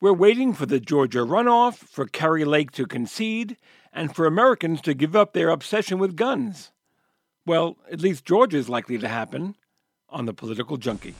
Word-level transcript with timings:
We're 0.00 0.12
waiting 0.12 0.54
for 0.54 0.64
the 0.64 0.78
Georgia 0.78 1.26
runoff, 1.26 1.74
for 1.74 2.06
Kari 2.06 2.44
Lake 2.44 2.70
to 2.72 2.86
concede, 2.86 3.56
and 3.92 4.14
for 4.14 4.26
Americans 4.26 4.80
to 4.82 4.94
give 4.94 5.16
up 5.16 5.32
their 5.32 5.48
obsession 5.48 5.98
with 5.98 6.14
guns. 6.14 6.70
Well, 7.44 7.78
at 7.90 8.00
least 8.00 8.24
Georgia 8.24 8.58
is 8.58 8.68
likely 8.68 8.96
to 8.98 9.08
happen 9.08 9.56
on 10.08 10.26
the 10.26 10.32
political 10.32 10.76
junkie. 10.76 11.16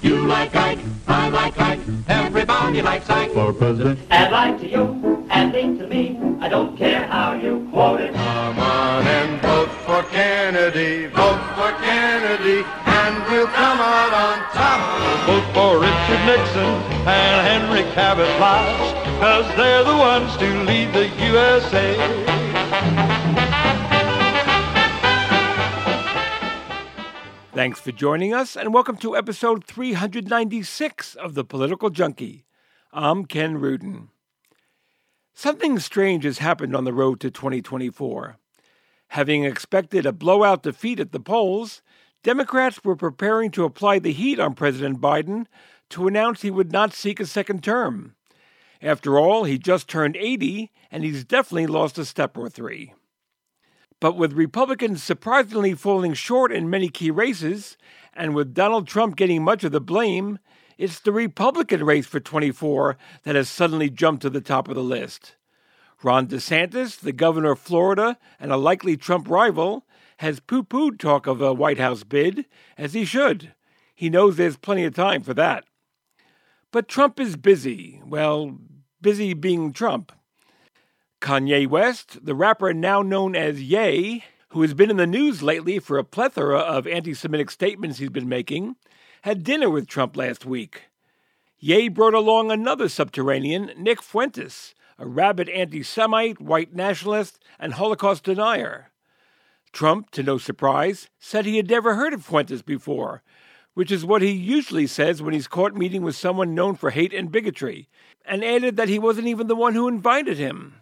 You 0.00 0.26
like 0.26 0.56
Ike, 0.56 0.78
I 1.06 1.28
like 1.28 1.60
Ike, 1.60 1.80
everybody 2.08 2.80
likes 2.80 3.10
Ike 3.10 3.32
for 3.32 3.52
president. 3.52 3.98
Add 4.10 4.32
like 4.32 4.60
to 4.60 4.66
you, 4.66 5.26
add 5.28 5.52
me 5.52 5.76
to 5.76 5.86
me, 5.86 6.18
I 6.40 6.48
don't 6.48 6.74
care 6.74 7.06
how 7.08 7.34
you 7.34 7.68
quote 7.70 8.00
it. 8.00 8.14
Come 8.14 8.58
on 8.58 9.06
and 9.06 9.42
vote 9.42 9.70
for 9.84 10.02
Kennedy, 10.04 11.06
vote 11.08 11.42
for 11.54 11.72
Kennedy, 11.84 12.62
we'll 13.36 13.46
come 13.48 13.78
out 13.78 14.14
on 14.14 14.38
top. 14.54 15.26
Vote 15.26 15.52
for 15.52 15.78
Richard 15.78 16.24
Nixon 16.24 16.64
and 17.06 17.46
Henry 17.46 17.82
Cabot 17.92 18.26
Lodge, 18.40 18.94
cause 19.20 19.46
they're 19.56 19.84
the 19.84 19.94
ones 19.94 20.34
to 20.38 20.62
lead 20.62 20.94
the 20.94 21.08
USA. 21.26 21.96
Thanks 27.52 27.78
for 27.78 27.92
joining 27.92 28.32
us, 28.32 28.56
and 28.56 28.72
welcome 28.72 28.96
to 28.98 29.14
episode 29.14 29.64
396 29.64 31.14
of 31.16 31.34
The 31.34 31.44
Political 31.44 31.90
Junkie. 31.90 32.46
I'm 32.90 33.26
Ken 33.26 33.58
Rudin. 33.58 34.08
Something 35.34 35.78
strange 35.78 36.24
has 36.24 36.38
happened 36.38 36.74
on 36.74 36.84
the 36.84 36.94
road 36.94 37.20
to 37.20 37.30
2024. 37.30 38.38
Having 39.08 39.44
expected 39.44 40.06
a 40.06 40.12
blowout 40.12 40.62
defeat 40.62 40.98
at 40.98 41.12
the 41.12 41.20
polls, 41.20 41.82
Democrats 42.22 42.82
were 42.82 42.96
preparing 42.96 43.50
to 43.52 43.64
apply 43.64 43.98
the 43.98 44.12
heat 44.12 44.40
on 44.40 44.54
President 44.54 45.00
Biden 45.00 45.46
to 45.90 46.08
announce 46.08 46.42
he 46.42 46.50
would 46.50 46.72
not 46.72 46.92
seek 46.92 47.20
a 47.20 47.26
second 47.26 47.62
term. 47.62 48.14
After 48.82 49.18
all, 49.18 49.44
he 49.44 49.58
just 49.58 49.88
turned 49.88 50.16
80, 50.16 50.70
and 50.90 51.04
he's 51.04 51.24
definitely 51.24 51.66
lost 51.66 51.98
a 51.98 52.04
step 52.04 52.36
or 52.36 52.48
three. 52.48 52.92
But 54.00 54.16
with 54.16 54.34
Republicans 54.34 55.02
surprisingly 55.02 55.74
falling 55.74 56.14
short 56.14 56.52
in 56.52 56.68
many 56.68 56.88
key 56.88 57.10
races, 57.10 57.76
and 58.12 58.34
with 58.34 58.54
Donald 58.54 58.86
Trump 58.86 59.16
getting 59.16 59.42
much 59.42 59.64
of 59.64 59.72
the 59.72 59.80
blame, 59.80 60.38
it's 60.76 61.00
the 61.00 61.12
Republican 61.12 61.84
race 61.84 62.06
for 62.06 62.20
24 62.20 62.98
that 63.22 63.34
has 63.34 63.48
suddenly 63.48 63.88
jumped 63.88 64.22
to 64.22 64.30
the 64.30 64.42
top 64.42 64.68
of 64.68 64.74
the 64.74 64.82
list. 64.82 65.36
Ron 66.02 66.26
DeSantis, 66.26 67.00
the 67.00 67.12
governor 67.12 67.52
of 67.52 67.58
Florida 67.58 68.18
and 68.38 68.52
a 68.52 68.58
likely 68.58 68.98
Trump 68.98 69.28
rival, 69.30 69.86
has 70.16 70.40
poo 70.40 70.62
pooed 70.62 70.98
talk 70.98 71.26
of 71.26 71.40
a 71.40 71.52
White 71.52 71.78
House 71.78 72.04
bid, 72.04 72.46
as 72.78 72.94
he 72.94 73.04
should. 73.04 73.54
He 73.94 74.10
knows 74.10 74.36
there's 74.36 74.56
plenty 74.56 74.84
of 74.84 74.94
time 74.94 75.22
for 75.22 75.34
that. 75.34 75.64
But 76.70 76.88
Trump 76.88 77.18
is 77.20 77.36
busy. 77.36 78.00
Well, 78.04 78.58
busy 79.00 79.34
being 79.34 79.72
Trump. 79.72 80.12
Kanye 81.20 81.66
West, 81.66 82.24
the 82.24 82.34
rapper 82.34 82.74
now 82.74 83.02
known 83.02 83.34
as 83.34 83.62
Ye, 83.62 84.24
who 84.48 84.62
has 84.62 84.74
been 84.74 84.90
in 84.90 84.96
the 84.96 85.06
news 85.06 85.42
lately 85.42 85.78
for 85.78 85.98
a 85.98 86.04
plethora 86.04 86.58
of 86.58 86.86
anti 86.86 87.14
Semitic 87.14 87.50
statements 87.50 87.98
he's 87.98 88.10
been 88.10 88.28
making, 88.28 88.76
had 89.22 89.42
dinner 89.42 89.70
with 89.70 89.88
Trump 89.88 90.16
last 90.16 90.44
week. 90.44 90.84
Ye 91.58 91.88
brought 91.88 92.14
along 92.14 92.50
another 92.50 92.88
subterranean, 92.88 93.72
Nick 93.76 94.02
Fuentes, 94.02 94.74
a 94.98 95.06
rabid 95.06 95.48
anti 95.48 95.82
Semite, 95.82 96.40
white 96.40 96.74
nationalist, 96.74 97.42
and 97.58 97.74
Holocaust 97.74 98.24
denier. 98.24 98.90
Trump, 99.76 100.10
to 100.10 100.22
no 100.22 100.38
surprise, 100.38 101.10
said 101.18 101.44
he 101.44 101.58
had 101.58 101.68
never 101.68 101.96
heard 101.96 102.14
of 102.14 102.24
Fuentes 102.24 102.62
before, 102.62 103.22
which 103.74 103.92
is 103.92 104.06
what 104.06 104.22
he 104.22 104.30
usually 104.30 104.86
says 104.86 105.20
when 105.20 105.34
he's 105.34 105.46
caught 105.46 105.76
meeting 105.76 106.00
with 106.00 106.16
someone 106.16 106.54
known 106.54 106.76
for 106.76 106.88
hate 106.88 107.12
and 107.12 107.30
bigotry, 107.30 107.86
and 108.24 108.42
added 108.42 108.78
that 108.78 108.88
he 108.88 108.98
wasn't 108.98 109.26
even 109.26 109.48
the 109.48 109.54
one 109.54 109.74
who 109.74 109.86
invited 109.86 110.38
him. 110.38 110.76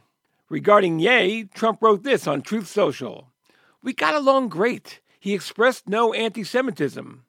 Regarding 0.49 1.01
Ye, 1.01 1.43
Trump 1.43 1.83
wrote 1.83 2.05
this 2.05 2.29
on 2.29 2.41
Truth 2.41 2.69
Social 2.69 3.33
We 3.83 3.95
got 3.95 4.15
along 4.15 4.49
great. 4.49 5.01
He 5.19 5.35
expressed 5.35 5.89
no 5.89 6.13
anti 6.13 6.45
Semitism. 6.45 7.25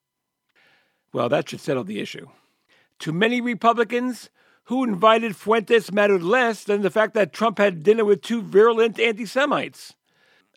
Well, 1.11 1.29
that 1.29 1.49
should 1.49 1.61
settle 1.61 1.83
the 1.83 1.99
issue. 1.99 2.27
To 2.99 3.11
many 3.11 3.41
Republicans, 3.41 4.29
who 4.65 4.83
invited 4.83 5.35
Fuentes 5.35 5.91
mattered 5.91 6.21
less 6.21 6.63
than 6.63 6.83
the 6.83 6.91
fact 6.91 7.15
that 7.15 7.33
Trump 7.33 7.57
had 7.57 7.81
dinner 7.81 8.05
with 8.05 8.21
two 8.21 8.43
virulent 8.43 8.99
anti 8.99 9.25
Semites. 9.25 9.95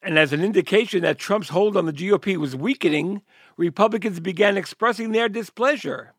And 0.03 0.19
as 0.19 0.33
an 0.33 0.43
indication 0.43 1.03
that 1.03 1.19
Trump's 1.19 1.49
hold 1.49 1.77
on 1.77 1.87
the 1.87 1.93
GOP 1.93 2.37
was 2.37 2.55
weakening, 2.55 3.23
Republicans 3.57 4.21
began 4.21 4.57
expressing 4.57 5.13
their 5.13 5.29
displeasure. 5.29 6.15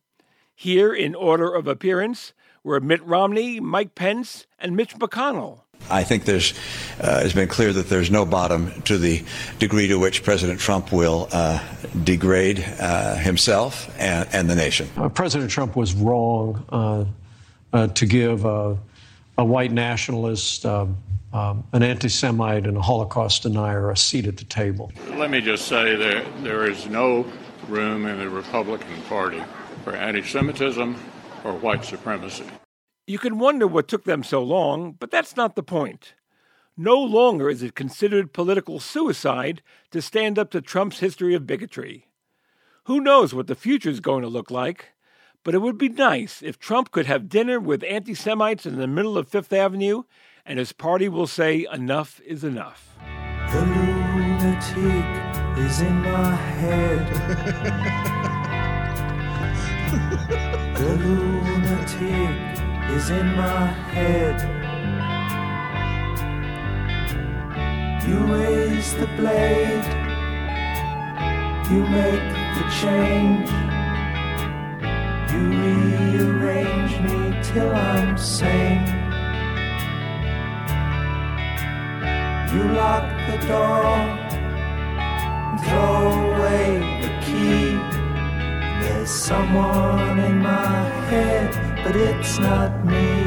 Here, 0.53 0.94
in 0.94 1.16
order 1.16 1.53
of 1.53 1.67
appearance, 1.67 2.34
were 2.63 2.79
Mitt 2.81 3.03
Romney, 3.06 3.59
Mike 3.59 3.95
Pence, 3.95 4.45
and 4.59 4.75
Mitch 4.75 4.95
McConnell. 4.95 5.62
I 5.89 6.03
think 6.03 6.25
there's, 6.25 6.53
uh, 7.00 7.22
it's 7.23 7.34
been 7.34 7.47
clear 7.47 7.72
that 7.72 7.88
there's 7.88 8.12
no 8.12 8.25
bottom 8.25 8.81
to 8.84 8.97
the 8.97 9.23
degree 9.59 9.88
to 9.88 9.97
which 9.97 10.23
President 10.23 10.59
Trump 10.59 10.91
will 10.91 11.29
uh, 11.31 11.63
degrade 12.03 12.63
uh, 12.79 13.16
himself 13.16 13.89
and, 13.97 14.28
and, 14.34 14.50
the 14.50 14.56
nation. 14.56 14.89
Uh, 14.97 15.07
President 15.09 15.50
Trump 15.50 15.75
was 15.75 15.94
wrong 15.94 16.66
uh, 16.69 17.06
uh, 17.72 17.88
to 17.88 18.06
give 18.06 18.44
a 18.45 18.78
white 19.38 19.72
nationalist, 19.72 20.66
um, 20.66 20.97
um, 21.34 21.63
an 21.73 21.84
anti 21.84 22.09
Semite, 22.09 22.66
and 22.66 22.78
a 22.78 22.81
Holocaust 22.81 23.44
denier 23.44 23.90
a 23.91 23.97
seat 23.97 24.28
at 24.28 24.38
the 24.38 24.45
table. 24.45 24.91
Let 25.09 25.29
me 25.29 25.41
just 25.41 25.67
say 25.67 25.95
that 25.95 26.44
there 26.44 26.69
is 26.69 26.88
no 26.88 27.25
room 27.67 28.06
in 28.06 28.19
the 28.19 28.29
Republican 28.29 29.01
Party 29.03 29.44
for 29.84 29.95
anti 29.95 30.23
Semitism 30.23 30.95
or 31.44 31.53
white 31.53 31.85
supremacy. 31.85 32.45
You 33.07 33.18
can 33.18 33.39
wonder 33.39 33.68
what 33.68 33.88
took 33.88 34.03
them 34.03 34.23
so 34.23 34.44
long, 34.44 34.94
but 34.94 35.12
that's 35.12 35.35
not 35.35 35.56
the 35.56 35.63
point. 35.63 36.13
No 36.78 36.97
longer 36.97 37.50
is 37.50 37.62
it 37.62 37.75
considered 37.75 38.34
political 38.34 38.79
suicide 38.79 39.62
to 39.91 40.01
stand 40.01 40.39
up 40.39 40.51
to 40.51 40.62
Trump's 40.62 41.00
history 41.00 41.35
of 41.35 41.47
bigotry. 41.47 42.07
Who 42.85 43.01
knows 43.01 43.34
what 43.34 43.47
the 43.47 43.56
future 43.56 43.89
is 43.89 44.00
going 44.00 44.22
to 44.22 44.29
look 44.29 44.50
like, 44.50 44.94
but 45.44 45.53
it 45.53 45.59
would 45.59 45.78
be 45.78 45.89
nice 45.89 46.41
if 46.41 46.59
Trump 46.59 46.91
could 46.91 47.06
have 47.06 47.29
dinner 47.29 47.59
with 47.59 47.84
anti 47.84 48.13
Semites 48.13 48.66
in 48.66 48.78
the 48.78 48.88
middle 48.88 49.18
of 49.18 49.28
Fifth 49.28 49.53
Avenue 49.53 50.03
and 50.45 50.59
his 50.59 50.72
party 50.72 51.09
will 51.09 51.27
say 51.27 51.66
enough 51.72 52.19
is 52.25 52.44
enough. 52.44 52.97
The 53.51 53.61
lunatic 53.61 55.05
is 55.57 55.81
in 55.81 56.01
my 56.01 56.35
head. 56.35 57.07
the 60.75 60.95
lunatic 61.03 62.50
is 62.95 63.09
in 63.09 63.27
my 63.35 63.66
head. 63.94 64.59
You 68.07 68.17
raise 68.33 68.94
the 68.95 69.07
blade, 69.17 69.85
you 71.71 71.81
make 71.88 72.29
the 72.56 72.66
change. 72.81 73.50
You 75.31 75.41
rearrange 75.61 77.00
me 77.01 77.39
till 77.44 77.75
I'm 77.75 78.17
sane. 78.17 79.09
You 82.54 82.64
lock 82.74 83.04
the 83.30 83.38
door, 83.48 83.90
throw 85.64 86.36
away 86.36 86.68
the 87.02 87.12
key. 87.26 87.76
There's 88.84 89.10
someone 89.10 90.20
in 90.20 90.40
my 90.40 90.90
head 91.10 91.70
but 91.84 91.96
it's 91.96 92.38
not 92.38 92.86
me. 92.86 93.26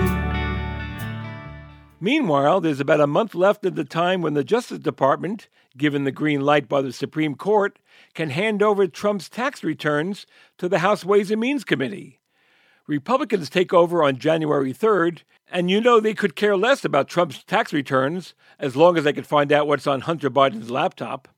Meanwhile, 2.01 2.61
there's 2.61 2.81
about 2.81 3.01
a 3.01 3.07
month 3.07 3.35
left 3.35 3.65
of 3.65 3.75
the 3.75 3.85
time 3.85 4.23
when 4.23 4.35
the 4.35 4.45
Justice 4.45 4.79
Department, 4.79 5.49
given 5.77 6.05
the 6.05 6.13
green 6.13 6.41
light 6.43 6.69
by 6.69 6.83
the 6.83 6.93
Supreme 6.93 7.35
Court, 7.35 7.79
can 8.15 8.31
hand 8.31 8.63
over 8.63 8.87
Trump's 8.87 9.29
tax 9.29 9.65
returns 9.65 10.27
to 10.59 10.69
the 10.69 10.81
House 10.81 11.05
Ways 11.05 11.31
and 11.31 11.41
Means 11.41 11.65
Committee. 11.65 12.21
Republicans 12.87 13.49
take 13.49 13.73
over 13.73 14.03
on 14.03 14.19
January 14.19 14.73
3rd, 14.73 15.21
and 15.51 15.71
you 15.71 15.81
know 15.81 16.01
they 16.01 16.15
could 16.15 16.35
care 16.35 16.57
less 16.57 16.85
about 16.85 17.09
Trump's 17.09 17.45
tax 17.45 17.73
returns 17.73 18.35
as 18.59 18.75
long 18.75 18.99
as 18.99 19.05
they 19.05 19.13
could 19.13 19.27
find 19.27 19.53
out 19.53 19.69
what's 19.69 19.87
on 19.87 20.01
Hunter 20.01 20.31
Biden's 20.31 20.71
laptop. 20.71 21.29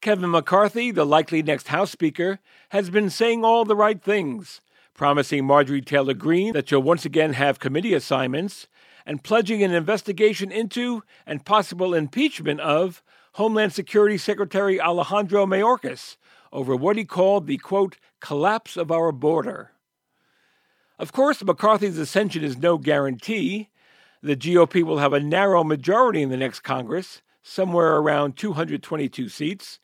Kevin 0.00 0.30
McCarthy, 0.30 0.90
the 0.90 1.06
likely 1.06 1.42
next 1.42 1.68
House 1.68 1.90
Speaker, 1.90 2.40
has 2.70 2.90
been 2.90 3.10
saying 3.10 3.44
all 3.44 3.64
the 3.64 3.76
right 3.76 4.02
things, 4.02 4.60
promising 4.94 5.44
Marjorie 5.44 5.80
Taylor 5.80 6.14
Greene 6.14 6.52
that 6.54 6.68
she'll 6.68 6.82
once 6.82 7.04
again 7.04 7.34
have 7.34 7.60
committee 7.60 7.94
assignments, 7.94 8.66
and 9.06 9.22
pledging 9.22 9.62
an 9.62 9.72
investigation 9.72 10.50
into 10.50 11.02
and 11.24 11.44
possible 11.44 11.94
impeachment 11.94 12.60
of 12.60 13.02
Homeland 13.34 13.72
Security 13.72 14.18
Secretary 14.18 14.80
Alejandro 14.80 15.46
Mayorkas 15.46 16.16
over 16.52 16.74
what 16.74 16.96
he 16.96 17.04
called 17.04 17.46
the 17.46 17.58
quote, 17.58 17.96
collapse 18.20 18.76
of 18.76 18.90
our 18.90 19.12
border. 19.12 19.72
Of 20.98 21.12
course, 21.12 21.44
McCarthy's 21.44 21.96
ascension 21.96 22.42
is 22.42 22.58
no 22.58 22.76
guarantee. 22.76 23.68
The 24.20 24.34
GOP 24.34 24.82
will 24.82 24.98
have 24.98 25.12
a 25.12 25.20
narrow 25.20 25.62
majority 25.62 26.22
in 26.22 26.30
the 26.30 26.36
next 26.36 26.60
Congress, 26.60 27.22
somewhere 27.40 27.96
around 27.96 28.36
222 28.36 29.28
seats, 29.28 29.78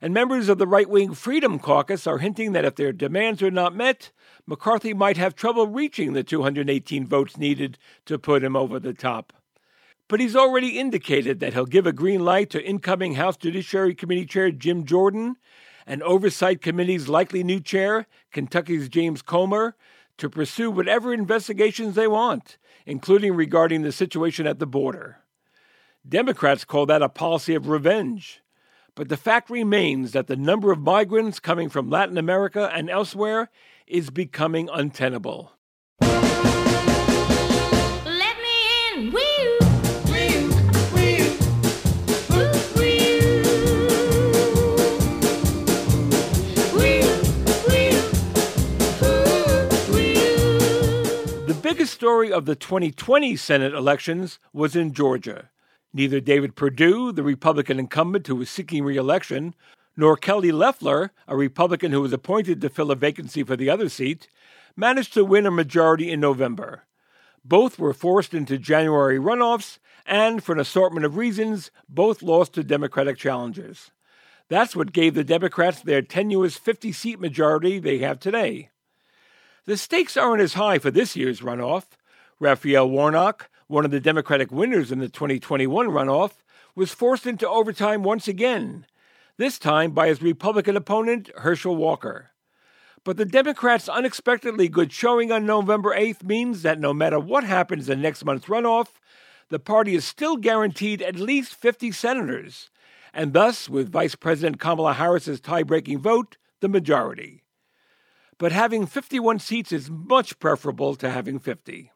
And 0.00 0.12
members 0.12 0.48
of 0.48 0.58
the 0.58 0.66
right 0.66 0.88
wing 0.88 1.14
Freedom 1.14 1.58
Caucus 1.58 2.06
are 2.06 2.18
hinting 2.18 2.52
that 2.52 2.64
if 2.64 2.76
their 2.76 2.92
demands 2.92 3.42
are 3.42 3.50
not 3.50 3.76
met, 3.76 4.10
McCarthy 4.46 4.94
might 4.94 5.16
have 5.16 5.34
trouble 5.34 5.66
reaching 5.66 6.12
the 6.12 6.24
218 6.24 7.06
votes 7.06 7.36
needed 7.36 7.78
to 8.06 8.18
put 8.18 8.42
him 8.42 8.56
over 8.56 8.80
the 8.80 8.94
top. 8.94 9.32
But 10.08 10.20
he's 10.20 10.36
already 10.36 10.78
indicated 10.78 11.40
that 11.40 11.54
he'll 11.54 11.64
give 11.64 11.86
a 11.86 11.92
green 11.92 12.24
light 12.24 12.50
to 12.50 12.62
incoming 12.62 13.14
House 13.14 13.36
Judiciary 13.36 13.94
Committee 13.94 14.26
Chair 14.26 14.50
Jim 14.50 14.84
Jordan 14.84 15.36
and 15.86 16.02
Oversight 16.02 16.60
Committee's 16.60 17.08
likely 17.08 17.42
new 17.42 17.60
chair, 17.60 18.06
Kentucky's 18.32 18.88
James 18.88 19.22
Comer, 19.22 19.76
to 20.18 20.30
pursue 20.30 20.70
whatever 20.70 21.12
investigations 21.12 21.94
they 21.94 22.06
want, 22.06 22.56
including 22.86 23.34
regarding 23.34 23.82
the 23.82 23.92
situation 23.92 24.46
at 24.46 24.58
the 24.58 24.66
border. 24.66 25.18
Democrats 26.08 26.64
call 26.64 26.86
that 26.86 27.02
a 27.02 27.08
policy 27.08 27.54
of 27.54 27.68
revenge. 27.68 28.42
But 28.94 29.08
the 29.08 29.16
fact 29.16 29.50
remains 29.50 30.12
that 30.12 30.28
the 30.28 30.36
number 30.36 30.70
of 30.70 30.78
migrants 30.78 31.40
coming 31.40 31.68
from 31.68 31.90
Latin 31.90 32.16
America 32.16 32.70
and 32.72 32.88
elsewhere 32.88 33.50
is 33.86 34.10
becoming 34.10 34.68
untenable. 34.72 35.52
Biggest 51.74 51.94
story 51.94 52.30
of 52.30 52.44
the 52.44 52.54
2020 52.54 53.34
Senate 53.34 53.74
elections 53.74 54.38
was 54.52 54.76
in 54.76 54.92
Georgia. 54.92 55.50
Neither 55.92 56.20
David 56.20 56.54
Perdue, 56.54 57.10
the 57.10 57.24
Republican 57.24 57.80
incumbent 57.80 58.28
who 58.28 58.36
was 58.36 58.48
seeking 58.48 58.84
reelection, 58.84 59.56
nor 59.96 60.16
Kelly 60.16 60.52
Loeffler, 60.52 61.10
a 61.26 61.36
Republican 61.36 61.90
who 61.90 62.00
was 62.00 62.12
appointed 62.12 62.60
to 62.60 62.68
fill 62.68 62.92
a 62.92 62.94
vacancy 62.94 63.42
for 63.42 63.56
the 63.56 63.70
other 63.70 63.88
seat, 63.88 64.28
managed 64.76 65.14
to 65.14 65.24
win 65.24 65.46
a 65.46 65.50
majority 65.50 66.12
in 66.12 66.20
November. 66.20 66.84
Both 67.44 67.76
were 67.76 67.92
forced 67.92 68.34
into 68.34 68.56
January 68.56 69.18
runoffs, 69.18 69.78
and 70.06 70.44
for 70.44 70.52
an 70.52 70.60
assortment 70.60 71.04
of 71.04 71.16
reasons, 71.16 71.72
both 71.88 72.22
lost 72.22 72.52
to 72.52 72.62
Democratic 72.62 73.18
challengers. 73.18 73.90
That's 74.48 74.76
what 74.76 74.92
gave 74.92 75.14
the 75.14 75.24
Democrats 75.24 75.82
their 75.82 76.02
tenuous 76.02 76.56
50 76.56 76.92
seat 76.92 77.18
majority 77.18 77.80
they 77.80 77.98
have 77.98 78.20
today. 78.20 78.70
The 79.66 79.78
stakes 79.78 80.18
aren't 80.18 80.42
as 80.42 80.52
high 80.54 80.78
for 80.78 80.90
this 80.90 81.16
year's 81.16 81.40
runoff. 81.40 81.84
Raphael 82.38 82.86
Warnock, 82.86 83.48
one 83.66 83.86
of 83.86 83.90
the 83.90 84.00
Democratic 84.00 84.52
winners 84.52 84.92
in 84.92 84.98
the 84.98 85.08
2021 85.08 85.86
runoff, 85.88 86.32
was 86.74 86.92
forced 86.92 87.26
into 87.26 87.48
overtime 87.48 88.02
once 88.02 88.28
again, 88.28 88.84
this 89.38 89.58
time 89.58 89.92
by 89.92 90.08
his 90.08 90.20
Republican 90.20 90.76
opponent, 90.76 91.30
Herschel 91.38 91.76
Walker. 91.76 92.32
But 93.04 93.16
the 93.16 93.24
Democrats' 93.24 93.88
unexpectedly 93.88 94.68
good 94.68 94.92
showing 94.92 95.32
on 95.32 95.46
November 95.46 95.96
8th 95.96 96.22
means 96.22 96.60
that 96.60 96.78
no 96.78 96.92
matter 96.92 97.18
what 97.18 97.44
happens 97.44 97.88
in 97.88 98.02
next 98.02 98.22
month's 98.22 98.48
runoff, 98.48 98.88
the 99.48 99.58
party 99.58 99.94
is 99.94 100.04
still 100.04 100.36
guaranteed 100.36 101.00
at 101.00 101.16
least 101.16 101.54
50 101.54 101.90
senators, 101.90 102.68
and 103.14 103.32
thus, 103.32 103.70
with 103.70 103.90
Vice 103.90 104.14
President 104.14 104.60
Kamala 104.60 104.92
Harris's 104.92 105.40
tie 105.40 105.62
breaking 105.62 106.00
vote, 106.00 106.36
the 106.60 106.68
majority 106.68 107.43
but 108.38 108.52
having 108.52 108.86
51 108.86 109.38
seats 109.38 109.72
is 109.72 109.90
much 109.90 110.38
preferable 110.38 110.94
to 110.96 111.10
having 111.10 111.38
50. 111.38 111.90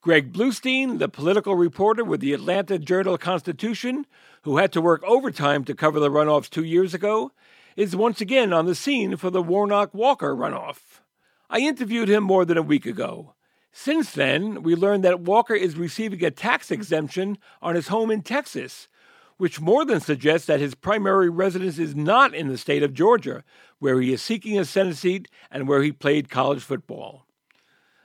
Greg 0.00 0.32
Bluestein, 0.32 0.98
the 0.98 1.08
political 1.08 1.54
reporter 1.54 2.02
with 2.02 2.20
the 2.20 2.32
Atlanta 2.32 2.78
Journal 2.78 3.16
Constitution, 3.16 4.04
who 4.42 4.56
had 4.56 4.72
to 4.72 4.80
work 4.80 5.02
overtime 5.04 5.64
to 5.64 5.74
cover 5.74 6.00
the 6.00 6.10
runoffs 6.10 6.50
two 6.50 6.64
years 6.64 6.92
ago, 6.92 7.30
is 7.76 7.94
once 7.94 8.20
again 8.20 8.52
on 8.52 8.66
the 8.66 8.74
scene 8.74 9.16
for 9.16 9.30
the 9.30 9.42
Warnock 9.42 9.94
Walker 9.94 10.34
runoff. 10.34 11.00
I 11.48 11.60
interviewed 11.60 12.08
him 12.08 12.24
more 12.24 12.44
than 12.44 12.58
a 12.58 12.62
week 12.62 12.84
ago. 12.84 13.34
Since 13.70 14.12
then, 14.12 14.62
we 14.62 14.74
learned 14.74 15.04
that 15.04 15.20
Walker 15.20 15.54
is 15.54 15.76
receiving 15.76 16.24
a 16.24 16.30
tax 16.30 16.70
exemption 16.70 17.38
on 17.62 17.74
his 17.74 17.88
home 17.88 18.10
in 18.10 18.22
Texas, 18.22 18.88
which 19.36 19.60
more 19.60 19.84
than 19.84 20.00
suggests 20.00 20.46
that 20.46 20.60
his 20.60 20.74
primary 20.74 21.28
residence 21.30 21.78
is 21.78 21.94
not 21.94 22.34
in 22.34 22.48
the 22.48 22.58
state 22.58 22.82
of 22.82 22.94
Georgia, 22.94 23.42
where 23.78 24.00
he 24.00 24.12
is 24.12 24.22
seeking 24.22 24.58
a 24.58 24.64
Senate 24.64 24.96
seat 24.96 25.28
and 25.50 25.66
where 25.68 25.82
he 25.82 25.92
played 25.92 26.30
college 26.30 26.62
football. 26.62 27.26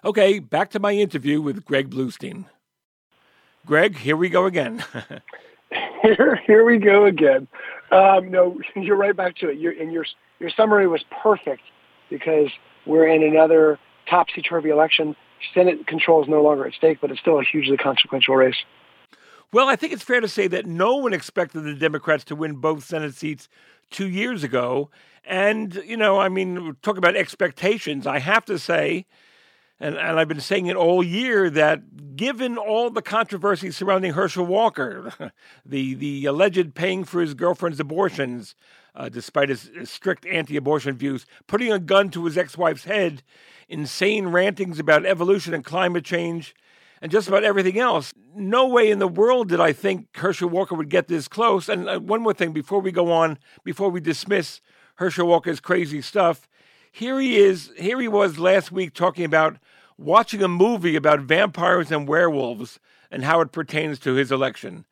Okay, 0.03 0.39
back 0.39 0.69
to 0.71 0.79
my 0.79 0.93
interview 0.93 1.41
with 1.41 1.65
Greg 1.65 1.89
Bluestein. 1.89 2.45
Greg, 3.65 3.97
here 3.97 4.15
we 4.15 4.29
go 4.29 4.45
again. 4.45 4.83
here, 6.01 6.39
here 6.45 6.65
we 6.65 6.77
go 6.77 7.05
again. 7.05 7.47
Um, 7.91 8.31
no, 8.31 8.59
you're 8.75 8.95
right 8.95 9.15
back 9.15 9.35
to 9.37 9.49
it. 9.49 9.57
Your, 9.57 9.73
and 9.73 9.91
your 9.91 10.05
your 10.39 10.49
summary 10.51 10.87
was 10.87 11.03
perfect 11.23 11.63
because 12.09 12.47
we're 12.85 13.07
in 13.07 13.23
another 13.23 13.79
topsy-turvy 14.09 14.69
election. 14.69 15.15
Senate 15.53 15.85
control 15.87 16.23
is 16.23 16.29
no 16.29 16.41
longer 16.41 16.65
at 16.65 16.73
stake, 16.73 16.99
but 17.01 17.11
it's 17.11 17.19
still 17.19 17.39
a 17.39 17.43
hugely 17.43 17.75
consequential 17.75 18.35
race. 18.35 18.55
Well, 19.53 19.69
I 19.69 19.77
think 19.77 19.93
it's 19.93 20.03
fair 20.03 20.19
to 20.19 20.27
say 20.27 20.47
that 20.47 20.65
no 20.65 20.97
one 20.97 21.13
expected 21.13 21.61
the 21.61 21.73
Democrats 21.73 22.25
to 22.25 22.35
win 22.35 22.55
both 22.55 22.83
Senate 22.83 23.15
seats 23.15 23.47
two 23.89 24.07
years 24.07 24.43
ago. 24.43 24.89
And, 25.23 25.75
you 25.85 25.95
know, 25.95 26.19
I 26.19 26.27
mean, 26.27 26.75
talk 26.81 26.97
about 26.97 27.15
expectations. 27.15 28.05
I 28.05 28.19
have 28.19 28.43
to 28.45 28.59
say, 28.59 29.05
and, 29.79 29.95
and 29.95 30.19
I've 30.19 30.27
been 30.27 30.41
saying 30.41 30.67
it 30.67 30.75
all 30.75 31.01
year, 31.01 31.49
that 31.49 32.15
given 32.17 32.57
all 32.57 32.89
the 32.89 33.01
controversy 33.01 33.71
surrounding 33.71 34.13
Herschel 34.13 34.45
Walker, 34.45 35.13
the, 35.65 35.93
the 35.93 36.25
alleged 36.25 36.75
paying 36.75 37.05
for 37.05 37.21
his 37.21 37.33
girlfriend's 37.33 37.79
abortions, 37.79 38.53
uh, 38.95 39.07
despite 39.07 39.47
his, 39.47 39.69
his 39.73 39.89
strict 39.89 40.25
anti 40.25 40.57
abortion 40.57 40.97
views, 40.97 41.25
putting 41.45 41.71
a 41.71 41.79
gun 41.79 42.09
to 42.09 42.25
his 42.25 42.37
ex 42.37 42.57
wife's 42.57 42.83
head, 42.83 43.23
insane 43.69 44.27
rantings 44.27 44.77
about 44.77 45.05
evolution 45.05 45.53
and 45.53 45.63
climate 45.63 46.03
change, 46.03 46.53
and 47.01 47.11
just 47.11 47.27
about 47.27 47.43
everything 47.43 47.79
else. 47.79 48.13
No 48.35 48.67
way 48.67 48.89
in 48.89 48.99
the 48.99 49.07
world 49.07 49.49
did 49.49 49.59
I 49.59 49.73
think 49.73 50.15
Herschel 50.15 50.49
Walker 50.49 50.75
would 50.75 50.89
get 50.89 51.07
this 51.07 51.27
close. 51.27 51.69
And 51.69 51.87
uh, 51.89 51.99
one 51.99 52.21
more 52.21 52.33
thing 52.33 52.51
before 52.51 52.79
we 52.79 52.91
go 52.91 53.11
on, 53.11 53.37
before 53.63 53.89
we 53.89 53.99
dismiss 53.99 54.61
Herschel 54.95 55.27
Walker's 55.27 55.59
crazy 55.59 56.01
stuff, 56.01 56.47
here 56.91 57.19
he 57.19 57.37
is, 57.37 57.71
here 57.77 57.99
he 57.99 58.07
was 58.07 58.39
last 58.39 58.71
week 58.71 58.93
talking 58.93 59.25
about 59.25 59.57
watching 59.97 60.41
a 60.41 60.47
movie 60.47 60.95
about 60.95 61.21
vampires 61.21 61.91
and 61.91 62.07
werewolves 62.07 62.79
and 63.11 63.23
how 63.23 63.41
it 63.41 63.51
pertains 63.51 63.99
to 63.99 64.13
his 64.13 64.31
election. 64.31 64.85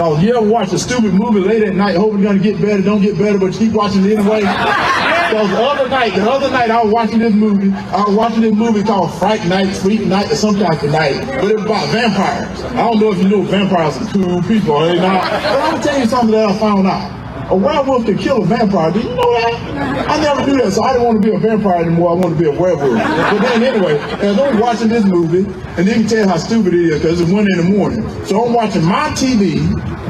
Oh, 0.00 0.18
you 0.20 0.36
ever 0.36 0.46
watch 0.46 0.72
a 0.72 0.78
stupid 0.78 1.14
movie 1.14 1.40
late 1.40 1.62
at 1.62 1.74
night, 1.74 1.96
hoping 1.96 2.20
it's 2.20 2.26
gonna 2.26 2.38
get 2.38 2.60
better, 2.60 2.82
don't 2.82 3.02
get 3.02 3.18
better, 3.18 3.38
but 3.38 3.52
you 3.54 3.58
keep 3.58 3.72
watching 3.72 4.04
it 4.04 4.18
anyway? 4.18 4.42
Because 5.24 5.50
the 5.50 5.62
other 5.62 5.88
night, 5.88 6.14
the 6.14 6.30
other 6.30 6.50
night 6.50 6.70
I 6.70 6.82
was 6.84 6.92
watching 6.92 7.18
this 7.18 7.34
movie. 7.34 7.72
I 7.72 8.04
was 8.04 8.14
watching 8.14 8.42
this 8.42 8.54
movie 8.54 8.84
called 8.84 9.12
Fright 9.14 9.44
Night, 9.46 9.74
Freak 9.74 10.02
Night, 10.02 10.30
or 10.30 10.36
some 10.36 10.54
type 10.56 10.82
of 10.82 10.90
night. 10.92 11.26
But 11.26 11.50
it 11.50 11.54
was 11.56 11.64
about 11.64 11.88
vampires. 11.88 12.62
I 12.62 12.76
don't 12.76 13.00
know 13.00 13.10
if 13.10 13.18
you 13.18 13.28
know 13.28 13.42
vampires 13.42 13.96
are 13.96 14.12
cool 14.12 14.42
people, 14.42 14.80
they 14.80 14.96
not. 14.96 15.22
But 15.22 15.44
I'm 15.44 15.70
gonna 15.72 15.82
tell 15.82 15.98
you 15.98 16.06
something 16.06 16.30
that 16.30 16.50
I 16.50 16.58
found 16.58 16.86
out. 16.86 17.23
A 17.50 17.56
werewolf 17.56 18.06
can 18.06 18.16
kill 18.16 18.42
a 18.42 18.46
vampire. 18.46 18.90
Did 18.90 19.04
you 19.04 19.14
know 19.14 19.34
that? 19.40 20.08
I 20.08 20.20
never 20.22 20.46
knew 20.46 20.62
that, 20.62 20.72
so 20.72 20.82
I 20.82 20.92
didn't 20.92 21.06
want 21.06 21.22
to 21.22 21.28
be 21.28 21.34
a 21.34 21.38
vampire 21.38 21.82
anymore. 21.82 22.12
I 22.12 22.14
wanted 22.14 22.38
to 22.38 22.40
be 22.40 22.48
a 22.48 22.58
werewolf. 22.60 22.94
But 22.94 23.38
then 23.40 23.62
anyway, 23.62 23.98
as 23.98 24.38
I 24.38 24.50
was 24.50 24.60
watching 24.60 24.88
this 24.88 25.04
movie, 25.04 25.44
and 25.76 25.86
you 25.86 25.92
can 25.92 26.06
tell 26.06 26.28
how 26.28 26.38
stupid 26.38 26.72
it 26.72 26.80
is 26.80 27.02
because 27.02 27.20
it's 27.20 27.30
one 27.30 27.46
in 27.50 27.58
the 27.58 27.76
morning. 27.76 28.02
So 28.24 28.44
I'm 28.44 28.54
watching 28.54 28.84
my 28.84 29.10
TV. 29.10 29.60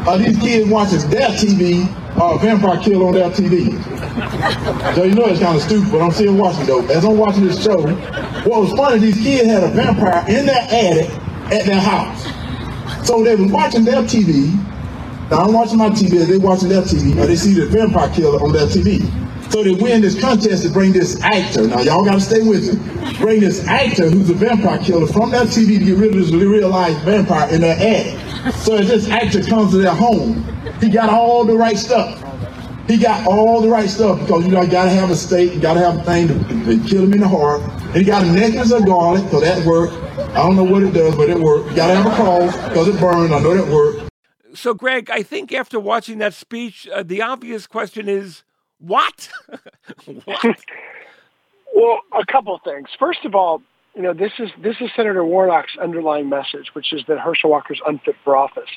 Uh, 0.06 0.16
these 0.18 0.38
kids 0.38 0.70
watching 0.70 1.10
their 1.10 1.30
TV. 1.30 1.88
Uh, 2.16 2.36
vampire 2.38 2.80
kill 2.80 3.08
on 3.08 3.14
their 3.14 3.28
TV. 3.30 3.74
So 4.94 5.02
you 5.02 5.14
know 5.14 5.24
it's 5.26 5.40
kind 5.40 5.56
of 5.56 5.62
stupid, 5.62 5.90
but 5.90 6.00
I'm 6.00 6.12
still 6.12 6.34
watching 6.36 6.66
though. 6.66 6.86
As 6.86 7.04
I'm 7.04 7.18
watching 7.18 7.46
this 7.46 7.60
show, 7.60 7.82
what 8.44 8.62
was 8.62 8.72
funny, 8.74 9.00
these 9.00 9.16
kids 9.16 9.48
had 9.48 9.64
a 9.64 9.68
vampire 9.68 10.24
in 10.28 10.46
their 10.46 10.62
attic 10.70 11.10
at 11.50 11.66
their 11.66 11.80
house. 11.80 12.22
So 13.04 13.24
they 13.24 13.34
was 13.34 13.50
watching 13.50 13.84
their 13.84 14.02
TV. 14.02 14.54
Now 15.30 15.38
I'm 15.38 15.52
watching 15.52 15.78
my 15.78 15.88
TV, 15.88 16.26
they 16.26 16.38
watching 16.38 16.68
their 16.68 16.82
TV, 16.82 17.12
and 17.12 17.28
they 17.28 17.36
see 17.36 17.54
the 17.54 17.66
vampire 17.66 18.10
killer 18.10 18.42
on 18.42 18.52
their 18.52 18.66
TV. 18.66 19.00
So 19.50 19.62
they 19.62 19.72
win 19.72 20.02
this 20.02 20.20
contest 20.20 20.64
to 20.64 20.70
bring 20.70 20.92
this 20.92 21.20
actor. 21.22 21.66
Now 21.66 21.80
y'all 21.80 22.04
gotta 22.04 22.20
stay 22.20 22.42
with 22.42 22.74
me. 22.74 23.18
Bring 23.18 23.40
this 23.40 23.66
actor 23.66 24.10
who's 24.10 24.28
a 24.28 24.34
vampire 24.34 24.78
killer 24.78 25.06
from 25.06 25.30
that 25.30 25.46
TV 25.46 25.78
to 25.78 25.84
get 25.84 25.96
rid 25.96 26.14
of 26.14 26.20
this 26.20 26.30
real 26.30 26.68
life 26.68 26.96
vampire 27.04 27.48
in 27.54 27.60
their 27.60 27.76
attic. 27.76 28.52
So 28.54 28.76
as 28.76 28.88
this 28.88 29.08
actor 29.08 29.42
comes 29.42 29.70
to 29.70 29.78
their 29.78 29.94
home, 29.94 30.44
he 30.80 30.90
got 30.90 31.08
all 31.08 31.44
the 31.44 31.56
right 31.56 31.78
stuff. 31.78 32.20
He 32.86 32.98
got 32.98 33.26
all 33.26 33.62
the 33.62 33.68
right 33.68 33.88
stuff 33.88 34.20
because 34.20 34.44
you 34.44 34.50
know 34.50 34.60
you 34.60 34.70
gotta 34.70 34.90
have 34.90 35.10
a 35.10 35.16
stake, 35.16 35.54
you 35.54 35.60
gotta 35.60 35.80
have 35.80 36.00
a 36.00 36.02
thing 36.02 36.28
to, 36.28 36.34
to 36.34 36.88
kill 36.88 37.04
him 37.04 37.14
in 37.14 37.20
the 37.20 37.28
heart. 37.28 37.62
And 37.62 37.96
he 37.96 38.04
got 38.04 38.24
a 38.24 38.30
necklace 38.30 38.72
of 38.72 38.84
garlic, 38.84 39.30
so 39.30 39.40
that 39.40 39.64
worked. 39.64 39.94
I 40.18 40.42
don't 40.42 40.56
know 40.56 40.64
what 40.64 40.82
it 40.82 40.92
does, 40.92 41.14
but 41.16 41.30
it 41.30 41.38
worked. 41.38 41.70
You 41.70 41.76
gotta 41.76 41.94
have 41.94 42.06
a 42.06 42.14
cross 42.14 42.68
because 42.68 42.88
it 42.88 43.00
burned. 43.00 43.32
I 43.32 43.38
know 43.38 43.54
that 43.54 43.72
worked. 43.72 44.03
So, 44.54 44.72
Greg, 44.72 45.10
I 45.10 45.22
think 45.22 45.52
after 45.52 45.80
watching 45.80 46.18
that 46.18 46.34
speech, 46.34 46.88
uh, 46.92 47.02
the 47.02 47.22
obvious 47.22 47.66
question 47.66 48.08
is 48.08 48.42
what? 48.78 49.28
what? 50.24 50.44
Well, 51.76 52.02
a 52.12 52.24
couple 52.24 52.54
of 52.54 52.62
things. 52.62 52.86
First 53.00 53.24
of 53.24 53.34
all, 53.34 53.60
you 53.96 54.02
know, 54.02 54.14
this 54.14 54.30
is 54.38 54.50
this 54.62 54.76
is 54.80 54.90
Senator 54.94 55.24
Warnock's 55.24 55.76
underlying 55.76 56.28
message, 56.28 56.68
which 56.72 56.92
is 56.92 57.02
that 57.08 57.18
Herschel 57.18 57.50
Walker's 57.50 57.80
unfit 57.84 58.14
for 58.22 58.36
office. 58.36 58.70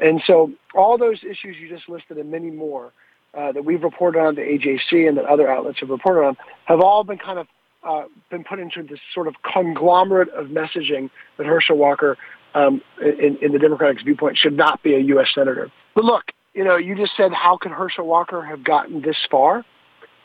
And 0.00 0.20
so 0.26 0.52
all 0.74 0.98
those 0.98 1.24
issues 1.24 1.56
you 1.58 1.68
just 1.68 1.88
listed 1.88 2.18
and 2.18 2.30
many 2.30 2.50
more 2.50 2.92
uh, 3.32 3.52
that 3.52 3.64
we've 3.64 3.82
reported 3.82 4.18
on, 4.20 4.34
the 4.34 4.42
AJC 4.42 5.08
and 5.08 5.16
that 5.16 5.24
other 5.24 5.50
outlets 5.50 5.80
have 5.80 5.88
reported 5.88 6.26
on, 6.26 6.36
have 6.66 6.80
all 6.80 7.04
been 7.04 7.18
kind 7.18 7.38
of 7.38 7.46
uh, 7.84 8.04
been 8.30 8.44
put 8.44 8.58
into 8.58 8.82
this 8.82 9.00
sort 9.14 9.28
of 9.28 9.34
conglomerate 9.42 10.28
of 10.30 10.48
messaging 10.48 11.10
that 11.38 11.46
Herschel 11.46 11.76
Walker, 11.76 12.18
um, 12.54 12.82
in, 13.00 13.38
in 13.40 13.52
the 13.52 13.58
Democratic 13.58 14.04
viewpoint, 14.04 14.38
should 14.38 14.56
not 14.56 14.82
be 14.82 14.94
a 14.94 14.98
U.S. 14.98 15.28
senator. 15.34 15.70
But 15.94 16.04
look, 16.04 16.24
you 16.54 16.64
know, 16.64 16.76
you 16.76 16.94
just 16.96 17.12
said 17.16 17.32
how 17.32 17.56
could 17.56 17.72
Herschel 17.72 18.06
Walker 18.06 18.44
have 18.44 18.64
gotten 18.64 19.02
this 19.02 19.16
far? 19.30 19.64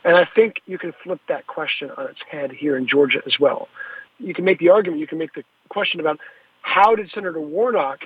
And 0.04 0.16
I 0.16 0.26
think 0.34 0.56
you 0.66 0.78
can 0.78 0.92
flip 1.02 1.20
that 1.28 1.46
question 1.46 1.90
on 1.96 2.06
its 2.06 2.20
head 2.30 2.52
here 2.52 2.76
in 2.76 2.86
Georgia 2.86 3.20
as 3.26 3.34
well. 3.40 3.68
You 4.18 4.34
can 4.34 4.44
make 4.44 4.58
the 4.58 4.70
argument, 4.70 5.00
you 5.00 5.06
can 5.06 5.18
make 5.18 5.34
the 5.34 5.44
question 5.68 6.00
about 6.00 6.18
how 6.62 6.94
did 6.94 7.10
Senator 7.14 7.40
Warnock 7.40 8.00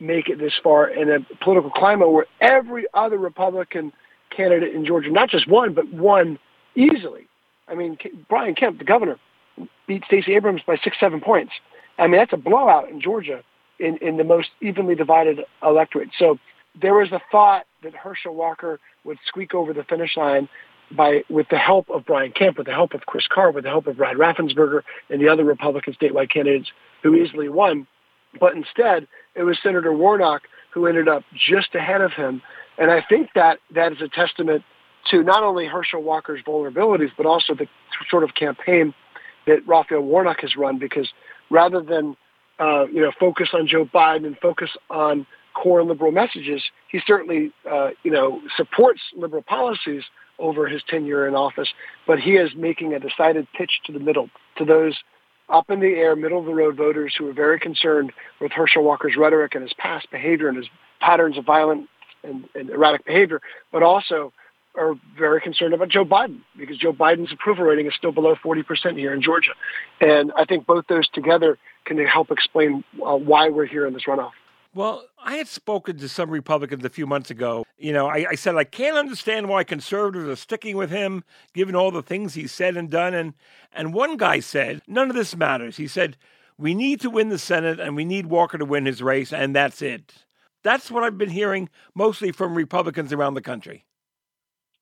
make 0.00 0.28
it 0.28 0.38
this 0.38 0.54
far 0.62 0.88
in 0.88 1.10
a 1.10 1.18
political 1.42 1.70
climate 1.70 2.10
where 2.10 2.26
every 2.40 2.86
other 2.94 3.18
Republican 3.18 3.92
candidate 4.34 4.74
in 4.74 4.84
Georgia, 4.84 5.10
not 5.10 5.28
just 5.28 5.48
one, 5.48 5.74
but 5.74 5.92
one 5.92 6.38
easily. 6.74 7.26
I 7.68 7.74
mean, 7.74 7.98
Brian 8.28 8.54
Kemp, 8.54 8.78
the 8.78 8.84
governor, 8.84 9.18
beat 9.86 10.04
Stacey 10.06 10.34
Abrams 10.34 10.62
by 10.66 10.76
six, 10.82 10.96
seven 10.98 11.20
points. 11.20 11.52
I 11.98 12.06
mean, 12.06 12.18
that's 12.18 12.32
a 12.32 12.38
blowout 12.38 12.88
in 12.88 13.00
Georgia 13.00 13.42
in, 13.80 13.96
in 13.98 14.16
the 14.16 14.24
most 14.24 14.48
evenly 14.60 14.94
divided 14.94 15.40
electorate. 15.62 16.10
So 16.18 16.38
there 16.80 16.94
was 16.94 17.10
a 17.12 17.20
thought 17.32 17.64
that 17.82 17.94
Herschel 17.94 18.34
Walker 18.34 18.78
would 19.04 19.18
squeak 19.26 19.54
over 19.54 19.72
the 19.72 19.84
finish 19.84 20.16
line 20.16 20.48
by 20.96 21.22
with 21.28 21.46
the 21.50 21.58
help 21.58 21.88
of 21.90 22.04
Brian 22.04 22.32
Kemp, 22.32 22.58
with 22.58 22.66
the 22.66 22.72
help 22.72 22.94
of 22.94 23.02
Chris 23.06 23.26
Carr, 23.32 23.52
with 23.52 23.64
the 23.64 23.70
help 23.70 23.86
of 23.86 23.96
Brad 23.96 24.16
Raffensperger 24.16 24.82
and 25.08 25.20
the 25.20 25.28
other 25.28 25.44
Republican 25.44 25.94
statewide 25.94 26.30
candidates 26.30 26.70
who 27.02 27.14
easily 27.14 27.48
won. 27.48 27.86
But 28.38 28.54
instead, 28.54 29.08
it 29.34 29.42
was 29.42 29.58
Senator 29.62 29.92
Warnock 29.92 30.42
who 30.72 30.86
ended 30.86 31.08
up 31.08 31.24
just 31.34 31.74
ahead 31.74 32.00
of 32.00 32.12
him. 32.12 32.42
And 32.78 32.90
I 32.90 33.04
think 33.08 33.30
that 33.34 33.58
that 33.74 33.92
is 33.92 34.00
a 34.00 34.08
testament 34.08 34.62
to 35.10 35.22
not 35.22 35.42
only 35.42 35.66
Herschel 35.66 36.02
Walker's 36.02 36.42
vulnerabilities, 36.46 37.10
but 37.16 37.26
also 37.26 37.54
the 37.54 37.66
sort 38.08 38.22
of 38.22 38.34
campaign 38.34 38.94
that 39.46 39.66
Raphael 39.66 40.02
Warnock 40.02 40.40
has 40.42 40.56
run. 40.56 40.78
Because 40.78 41.08
rather 41.50 41.80
than 41.80 42.16
uh, 42.60 42.86
you 42.86 43.00
know 43.00 43.10
focus 43.18 43.50
on 43.52 43.66
Joe 43.66 43.84
Biden 43.84 44.26
and 44.26 44.38
focus 44.38 44.70
on 44.90 45.26
core 45.54 45.82
liberal 45.82 46.12
messages, 46.12 46.62
he 46.88 47.00
certainly 47.06 47.52
uh, 47.70 47.90
you 48.02 48.10
know 48.10 48.40
supports 48.56 49.00
liberal 49.16 49.42
policies 49.42 50.04
over 50.38 50.66
his 50.66 50.82
tenure 50.88 51.26
in 51.26 51.34
office, 51.34 51.68
but 52.06 52.18
he 52.18 52.32
is 52.32 52.50
making 52.56 52.94
a 52.94 53.00
decided 53.00 53.46
pitch 53.56 53.80
to 53.84 53.92
the 53.92 53.98
middle, 53.98 54.30
to 54.56 54.64
those 54.64 54.98
up 55.50 55.70
in 55.70 55.80
the 55.80 55.88
air, 55.88 56.16
middle 56.16 56.38
of 56.38 56.46
the 56.46 56.54
road 56.54 56.76
voters 56.76 57.14
who 57.18 57.28
are 57.28 57.32
very 57.32 57.58
concerned 57.58 58.12
with 58.40 58.52
Herschel 58.52 58.84
Walker's 58.84 59.16
rhetoric 59.16 59.54
and 59.54 59.62
his 59.62 59.72
past 59.74 60.10
behavior 60.10 60.48
and 60.48 60.56
his 60.56 60.66
patterns 61.00 61.36
of 61.36 61.44
violent 61.44 61.88
and, 62.22 62.44
and 62.54 62.70
erratic 62.70 63.04
behavior, 63.04 63.40
but 63.72 63.82
also 63.82 64.32
are 64.76 64.94
very 65.18 65.40
concerned 65.40 65.74
about 65.74 65.88
Joe 65.88 66.04
Biden 66.04 66.40
because 66.56 66.78
Joe 66.78 66.92
Biden's 66.92 67.32
approval 67.32 67.64
rating 67.64 67.86
is 67.86 67.94
still 67.96 68.12
below 68.12 68.36
40% 68.36 68.96
here 68.96 69.12
in 69.12 69.20
Georgia. 69.20 69.50
And 70.00 70.30
I 70.36 70.44
think 70.44 70.66
both 70.66 70.86
those 70.88 71.08
together 71.08 71.58
can 71.84 71.96
they 71.96 72.06
help 72.06 72.30
explain 72.30 72.84
uh, 73.04 73.16
why 73.16 73.48
we're 73.48 73.66
here 73.66 73.86
in 73.86 73.94
this 73.94 74.04
runoff. 74.06 74.32
Well, 74.72 75.04
I 75.22 75.36
had 75.36 75.48
spoken 75.48 75.98
to 75.98 76.08
some 76.08 76.30
Republicans 76.30 76.84
a 76.84 76.90
few 76.90 77.06
months 77.06 77.30
ago. 77.30 77.64
You 77.76 77.92
know, 77.92 78.06
I, 78.06 78.26
I, 78.30 78.34
said 78.36 78.54
I 78.54 78.62
can't 78.62 78.96
understand 78.96 79.48
why 79.48 79.64
conservatives 79.64 80.28
are 80.28 80.36
sticking 80.36 80.76
with 80.76 80.90
him, 80.90 81.24
given 81.54 81.74
all 81.74 81.90
the 81.90 82.02
things 82.02 82.34
he's 82.34 82.52
said 82.52 82.76
and 82.76 82.88
done. 82.88 83.12
And 83.12 83.34
and 83.72 83.92
one 83.92 84.16
guy 84.16 84.38
said, 84.38 84.80
none 84.86 85.10
of 85.10 85.16
this 85.16 85.34
matters. 85.36 85.76
He 85.76 85.88
said, 85.88 86.16
we 86.56 86.74
need 86.74 87.00
to 87.00 87.10
win 87.10 87.30
the 87.30 87.38
Senate 87.38 87.80
and 87.80 87.96
we 87.96 88.04
need 88.04 88.26
Walker 88.26 88.58
to 88.58 88.64
win 88.64 88.86
his 88.86 89.02
race, 89.02 89.32
and 89.32 89.56
that's 89.56 89.82
it. 89.82 90.24
That's 90.62 90.90
what 90.90 91.02
I've 91.02 91.18
been 91.18 91.30
hearing 91.30 91.68
mostly 91.94 92.30
from 92.30 92.54
Republicans 92.54 93.12
around 93.12 93.34
the 93.34 93.40
country. 93.40 93.86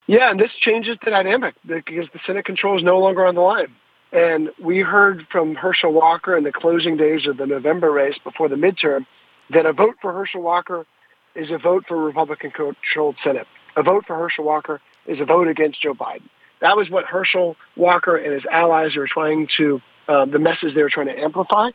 Yeah, 0.07 0.31
and 0.31 0.40
this 0.40 0.50
changes 0.61 0.97
the 1.05 1.11
dynamic 1.11 1.55
because 1.67 2.09
the 2.12 2.21
Senate 2.26 2.45
control 2.45 2.76
is 2.76 2.83
no 2.83 2.99
longer 2.99 3.25
on 3.25 3.35
the 3.35 3.43
line. 3.43 3.75
And 4.12 4.50
we 4.62 4.81
heard 4.81 5.27
from 5.31 5.55
Herschel 5.55 5.93
Walker 5.93 6.37
in 6.37 6.45
the 6.45 6.53
closing 6.53 6.97
days 6.97 7.27
of 7.27 7.37
the 7.37 7.47
November 7.47 7.91
race 7.91 8.17
before 8.25 8.49
the 8.49 8.57
midterm 8.57 9.07
that 9.50 9.67
a 9.67 9.73
vote 9.73 9.97
for 10.00 10.12
Herschel 10.12 10.43
Walker 10.43 10.87
is 11.35 11.50
a 11.50 11.59
vote 11.59 11.85
for 11.87 12.03
Republican-controlled 12.03 13.17
Senate. 13.23 13.47
A 13.77 13.83
vote 13.83 14.05
for 14.07 14.17
Herschel 14.17 14.45
Walker 14.45 14.81
is 15.07 15.21
a 15.21 15.25
vote 15.25 15.47
against 15.47 15.83
Joe 15.83 15.95
Biden. 15.95 16.29
That 16.61 16.77
was 16.77 16.91
what 16.91 17.05
Herschel 17.05 17.57
Walker 17.77 18.17
and 18.17 18.33
his 18.33 18.45
allies 18.50 18.97
were 18.97 19.07
trying 19.07 19.47
to, 19.59 19.81
uh, 20.09 20.25
the 20.25 20.38
message 20.38 20.75
they 20.75 20.83
were 20.83 20.91
trying 20.91 21.07
to 21.07 21.19
amplify 21.19 21.71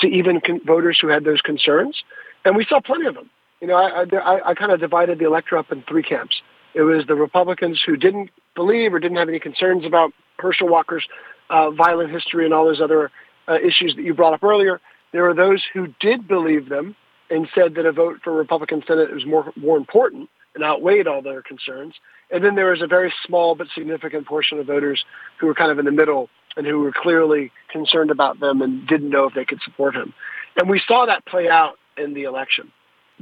to 0.00 0.06
even 0.06 0.40
con- 0.40 0.60
voters 0.64 0.98
who 1.00 1.08
had 1.08 1.24
those 1.24 1.40
concerns. 1.40 2.02
And 2.44 2.54
we 2.54 2.64
saw 2.64 2.80
plenty 2.80 3.06
of 3.06 3.14
them. 3.14 3.30
You 3.60 3.66
know, 3.66 3.74
I, 3.74 4.04
I, 4.04 4.50
I 4.50 4.54
kind 4.54 4.70
of 4.70 4.78
divided 4.78 5.18
the 5.18 5.26
electorate 5.26 5.66
up 5.66 5.72
in 5.72 5.82
three 5.88 6.02
camps. 6.02 6.40
It 6.74 6.82
was 6.82 7.06
the 7.06 7.16
Republicans 7.16 7.82
who 7.84 7.96
didn't 7.96 8.30
believe 8.54 8.94
or 8.94 9.00
didn't 9.00 9.16
have 9.16 9.28
any 9.28 9.40
concerns 9.40 9.84
about 9.84 10.12
Herschel 10.38 10.68
Walker's 10.68 11.08
uh, 11.50 11.70
violent 11.70 12.10
history 12.10 12.44
and 12.44 12.54
all 12.54 12.64
those 12.64 12.80
other 12.80 13.10
uh, 13.48 13.54
issues 13.54 13.94
that 13.96 14.02
you 14.02 14.14
brought 14.14 14.34
up 14.34 14.42
earlier. 14.42 14.80
There 15.12 15.22
were 15.22 15.34
those 15.34 15.62
who 15.72 15.88
did 16.00 16.28
believe 16.28 16.68
them 16.68 16.94
and 17.30 17.48
said 17.54 17.74
that 17.74 17.86
a 17.86 17.92
vote 17.92 18.20
for 18.22 18.32
Republican 18.32 18.82
Senate 18.86 19.12
was 19.12 19.26
more 19.26 19.52
more 19.56 19.76
important 19.76 20.28
and 20.54 20.64
outweighed 20.64 21.06
all 21.06 21.22
their 21.22 21.42
concerns. 21.42 21.94
And 22.30 22.44
then 22.44 22.54
there 22.54 22.70
was 22.70 22.82
a 22.82 22.86
very 22.86 23.12
small 23.26 23.54
but 23.54 23.68
significant 23.74 24.26
portion 24.26 24.58
of 24.58 24.66
voters 24.66 25.04
who 25.38 25.46
were 25.46 25.54
kind 25.54 25.70
of 25.70 25.78
in 25.78 25.84
the 25.84 25.92
middle 25.92 26.28
and 26.56 26.66
who 26.66 26.80
were 26.80 26.92
clearly 26.92 27.52
concerned 27.70 28.10
about 28.10 28.40
them 28.40 28.60
and 28.60 28.86
didn't 28.86 29.10
know 29.10 29.24
if 29.24 29.34
they 29.34 29.44
could 29.44 29.60
support 29.62 29.94
him. 29.94 30.12
And 30.56 30.68
we 30.68 30.82
saw 30.86 31.06
that 31.06 31.24
play 31.26 31.48
out 31.48 31.74
in 31.96 32.14
the 32.14 32.24
election. 32.24 32.72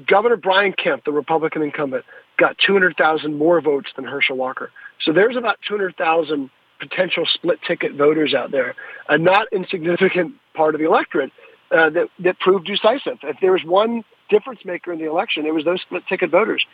Governor 0.07 0.37
Brian 0.37 0.73
Kemp, 0.73 1.05
the 1.05 1.13
Republican 1.13 1.63
incumbent, 1.63 2.05
got 2.39 2.57
200,000 2.59 3.39
more 3.39 3.61
votes 3.61 3.89
than 3.97 4.05
Herschel 4.05 4.37
Walker. 4.37 4.71
So 5.03 5.13
there's 5.13 5.37
about 5.37 5.59
200,000 5.67 6.51
potential 6.79 7.25
split 7.33 7.59
ticket 7.67 7.95
voters 7.95 8.35
out 8.35 8.51
there, 8.51 8.75
a 9.09 9.19
not 9.19 9.47
insignificant 9.53 10.35
part 10.55 10.75
of 10.75 10.81
the 10.81 10.87
electorate 10.87 11.33
uh, 11.71 11.91
that, 11.91 12.09
that 12.19 12.39
proved 12.39 12.67
decisive. 12.67 13.19
If 13.23 13.37
there 13.41 13.53
was 13.53 13.63
one 13.65 14.05
difference 14.29 14.61
maker 14.65 14.93
in 14.93 14.99
the 14.99 15.09
election, 15.09 15.47
it 15.47 15.55
was 15.55 15.65
those 15.65 15.81
split 15.83 16.05
ticket 16.09 16.31
voters. 16.31 16.65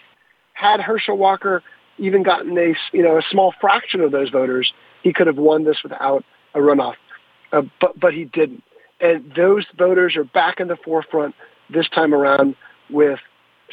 Had 0.55 0.81
Herschel 0.81 1.17
Walker 1.17 1.63
even 1.99 2.23
gotten 2.23 2.57
a, 2.59 2.75
you 2.93 3.03
know, 3.03 3.19
a 3.19 3.23
small 3.31 3.55
fraction 3.61 4.01
of 4.01 4.13
those 4.13 4.31
voters, 4.31 4.73
he 5.03 5.13
could 5.13 5.27
have 5.27 5.37
won 5.37 5.65
this 5.65 5.79
without 5.83 6.25
a 6.55 6.59
runoff. 6.59 6.95
Uh, 7.53 7.63
but, 7.81 7.99
but 7.99 8.15
he 8.15 8.25
didn't. 8.25 8.63
And 9.01 9.33
those 9.37 9.67
voters 9.77 10.17
are 10.17 10.25
back 10.25 10.61
in 10.61 10.69
the 10.69 10.77
forefront 10.77 11.35
this 11.73 11.89
time 11.89 12.15
around 12.15 12.55
with 12.91 13.19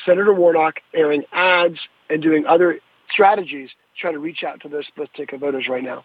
Senator 0.06 0.34
Warnock 0.34 0.76
airing 0.94 1.24
ads 1.32 1.78
and 2.10 2.22
doing 2.22 2.46
other 2.46 2.80
strategies 3.12 3.70
to 3.70 4.02
try 4.02 4.12
to 4.12 4.20
reach 4.20 4.44
out 4.44 4.62
to 4.62 4.70
those 4.70 4.86
split 4.88 5.10
ticket 5.16 5.40
voters 5.40 5.68
right 5.70 5.84
now. 5.84 6.04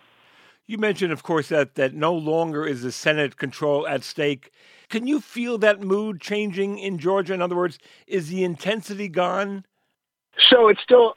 You 0.67 0.79
mentioned, 0.79 1.13
of 1.13 1.23
course, 1.23 1.49
that, 1.49 1.75
that 1.75 1.93
no 1.95 2.15
longer 2.15 2.67
is 2.67 2.83
the 2.83 2.93
Senate 2.93 3.37
control 3.37 3.87
at 3.87 4.03
stake. 4.03 4.51
Can 4.89 5.07
you 5.07 5.21
feel 5.21 5.59
that 5.59 5.83
mood 5.83 6.21
changing 6.21 6.79
in 6.79 6.99
Georgia? 6.99 7.35
In 7.35 7.43
other 7.43 7.57
words, 7.57 7.79
is 8.07 8.29
the 8.29 8.45
intensity 8.45 9.09
gone? 9.09 9.65
So 10.51 10.69
it's 10.69 10.81
still 10.83 11.17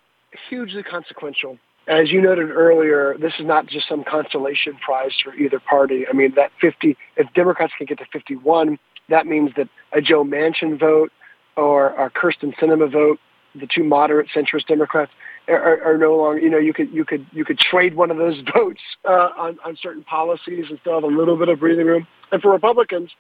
hugely 0.49 0.83
consequential. 0.83 1.57
As 1.87 2.11
you 2.11 2.21
noted 2.21 2.49
earlier, 2.49 3.15
this 3.17 3.33
is 3.39 3.45
not 3.45 3.67
just 3.67 3.87
some 3.87 4.03
consolation 4.03 4.75
prize 4.83 5.13
for 5.23 5.33
either 5.35 5.59
party. 5.59 6.05
I 6.09 6.13
mean, 6.13 6.33
that 6.35 6.51
50, 6.59 6.97
if 7.15 7.31
Democrats 7.33 7.71
can 7.77 7.87
get 7.87 7.99
to 7.99 8.05
51, 8.11 8.77
that 9.07 9.25
means 9.25 9.51
that 9.55 9.69
a 9.93 10.01
Joe 10.01 10.25
Manchin 10.25 10.77
vote 10.77 11.13
or 11.55 11.87
a 11.93 12.09
Kyrsten 12.09 12.53
Sinema 12.55 12.91
vote, 12.91 13.19
the 13.59 13.67
two 13.67 13.83
moderate 13.83 14.27
centrist 14.35 14.67
Democrats, 14.67 15.11
are, 15.47 15.81
are 15.83 15.97
no 15.97 16.15
longer. 16.15 16.39
You 16.39 16.49
know, 16.49 16.57
you 16.57 16.73
could 16.73 16.91
you 16.91 17.05
could 17.05 17.25
you 17.31 17.45
could 17.45 17.59
trade 17.59 17.95
one 17.95 18.11
of 18.11 18.17
those 18.17 18.41
votes 18.53 18.81
uh, 19.05 19.29
on 19.37 19.57
on 19.65 19.77
certain 19.81 20.03
policies 20.03 20.65
and 20.69 20.79
still 20.79 20.95
have 20.95 21.03
a 21.03 21.07
little 21.07 21.37
bit 21.37 21.49
of 21.49 21.59
breathing 21.59 21.85
room. 21.85 22.07
And 22.31 22.41
for 22.41 22.51
Republicans, 22.51 23.11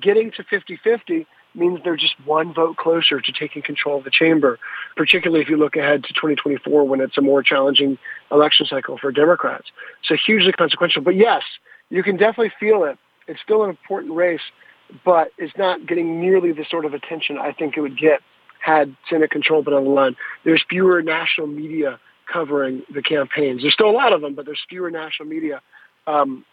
getting 0.00 0.30
to 0.32 0.44
50-50 0.44 1.26
means 1.54 1.80
they're 1.84 1.96
just 1.96 2.14
one 2.24 2.54
vote 2.54 2.76
closer 2.76 3.20
to 3.20 3.32
taking 3.32 3.60
control 3.60 3.98
of 3.98 4.04
the 4.04 4.10
chamber, 4.10 4.58
particularly 4.96 5.42
if 5.42 5.50
you 5.50 5.56
look 5.56 5.76
ahead 5.76 6.02
to 6.04 6.12
2024 6.14 6.84
when 6.86 7.00
it's 7.00 7.18
a 7.18 7.20
more 7.20 7.42
challenging 7.42 7.98
election 8.30 8.64
cycle 8.64 8.96
for 8.96 9.12
Democrats. 9.12 9.66
So 10.04 10.16
hugely 10.16 10.52
consequential. 10.52 11.02
But 11.02 11.16
yes, 11.16 11.42
you 11.90 12.02
can 12.02 12.16
definitely 12.16 12.52
feel 12.58 12.84
it. 12.84 12.96
It's 13.28 13.40
still 13.42 13.64
an 13.64 13.70
important 13.70 14.14
race, 14.14 14.40
but 15.04 15.28
it's 15.36 15.56
not 15.58 15.86
getting 15.86 16.20
nearly 16.20 16.52
the 16.52 16.64
sort 16.70 16.84
of 16.84 16.94
attention 16.94 17.36
I 17.36 17.52
think 17.52 17.76
it 17.76 17.80
would 17.80 17.98
get 17.98 18.20
had 18.62 18.96
Senate 19.10 19.30
control 19.30 19.62
but 19.62 19.74
on 19.74 19.84
the 19.84 19.90
line. 19.90 20.16
There's 20.44 20.64
fewer 20.68 21.02
national 21.02 21.48
media 21.48 21.98
covering 22.32 22.82
the 22.94 23.02
campaigns. 23.02 23.62
There's 23.62 23.74
still 23.74 23.90
a 23.90 23.92
lot 23.92 24.12
of 24.12 24.20
them, 24.20 24.34
but 24.34 24.46
there's 24.46 24.60
fewer 24.68 24.90
national 24.90 25.28
media. 25.28 25.60
Um, 26.06 26.44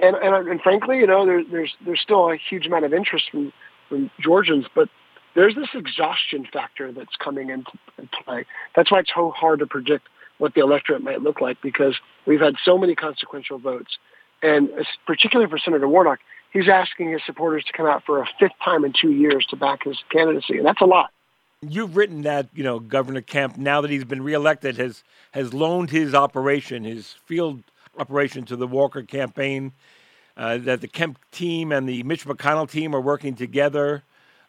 and, 0.00 0.16
and, 0.16 0.48
and 0.48 0.60
frankly, 0.60 0.98
you 0.98 1.06
know, 1.06 1.26
there, 1.26 1.42
there's 1.44 1.74
there's 1.84 2.00
still 2.00 2.30
a 2.30 2.36
huge 2.36 2.66
amount 2.66 2.84
of 2.84 2.94
interest 2.94 3.26
from, 3.30 3.52
from 3.88 4.10
Georgians, 4.20 4.66
but 4.74 4.88
there's 5.34 5.54
this 5.54 5.68
exhaustion 5.74 6.46
factor 6.52 6.92
that's 6.92 7.16
coming 7.22 7.50
into, 7.50 7.70
play. 8.24 8.44
That's 8.74 8.90
why 8.90 9.00
it's 9.00 9.10
so 9.14 9.30
hard 9.30 9.58
to 9.60 9.66
predict 9.66 10.08
what 10.38 10.54
the 10.54 10.60
electorate 10.60 11.02
might 11.02 11.22
look 11.22 11.40
like 11.40 11.60
because 11.62 11.96
we've 12.26 12.40
had 12.40 12.54
so 12.64 12.78
many 12.78 12.94
consequential 12.94 13.58
votes, 13.58 13.98
and 14.42 14.68
particularly 15.06 15.50
for 15.50 15.58
Senator 15.58 15.88
Warnock, 15.88 16.20
he's 16.52 16.68
asking 16.68 17.12
his 17.12 17.20
supporters 17.26 17.64
to 17.64 17.72
come 17.72 17.86
out 17.86 18.04
for 18.04 18.22
a 18.22 18.26
fifth 18.38 18.52
time 18.64 18.84
in 18.84 18.92
two 18.92 19.10
years 19.10 19.44
to 19.50 19.56
back 19.56 19.84
his 19.84 19.98
candidacy, 20.10 20.58
and 20.58 20.66
that's 20.66 20.80
a 20.80 20.86
lot. 20.86 21.10
You've 21.66 21.96
written 21.96 22.22
that 22.22 22.48
you 22.54 22.62
know 22.62 22.78
Governor 22.78 23.20
Kemp, 23.20 23.56
now 23.56 23.80
that 23.80 23.90
he's 23.90 24.04
been 24.04 24.22
reelected, 24.22 24.76
has 24.76 25.02
has 25.32 25.52
loaned 25.52 25.90
his 25.90 26.14
operation, 26.14 26.84
his 26.84 27.14
field 27.24 27.64
operation, 27.98 28.44
to 28.44 28.54
the 28.54 28.66
Walker 28.68 29.02
campaign. 29.02 29.72
Uh, 30.36 30.58
that 30.58 30.80
the 30.80 30.86
Kemp 30.86 31.18
team 31.32 31.72
and 31.72 31.88
the 31.88 32.04
Mitch 32.04 32.24
McConnell 32.24 32.70
team 32.70 32.94
are 32.94 33.00
working 33.00 33.34
together, 33.34 34.04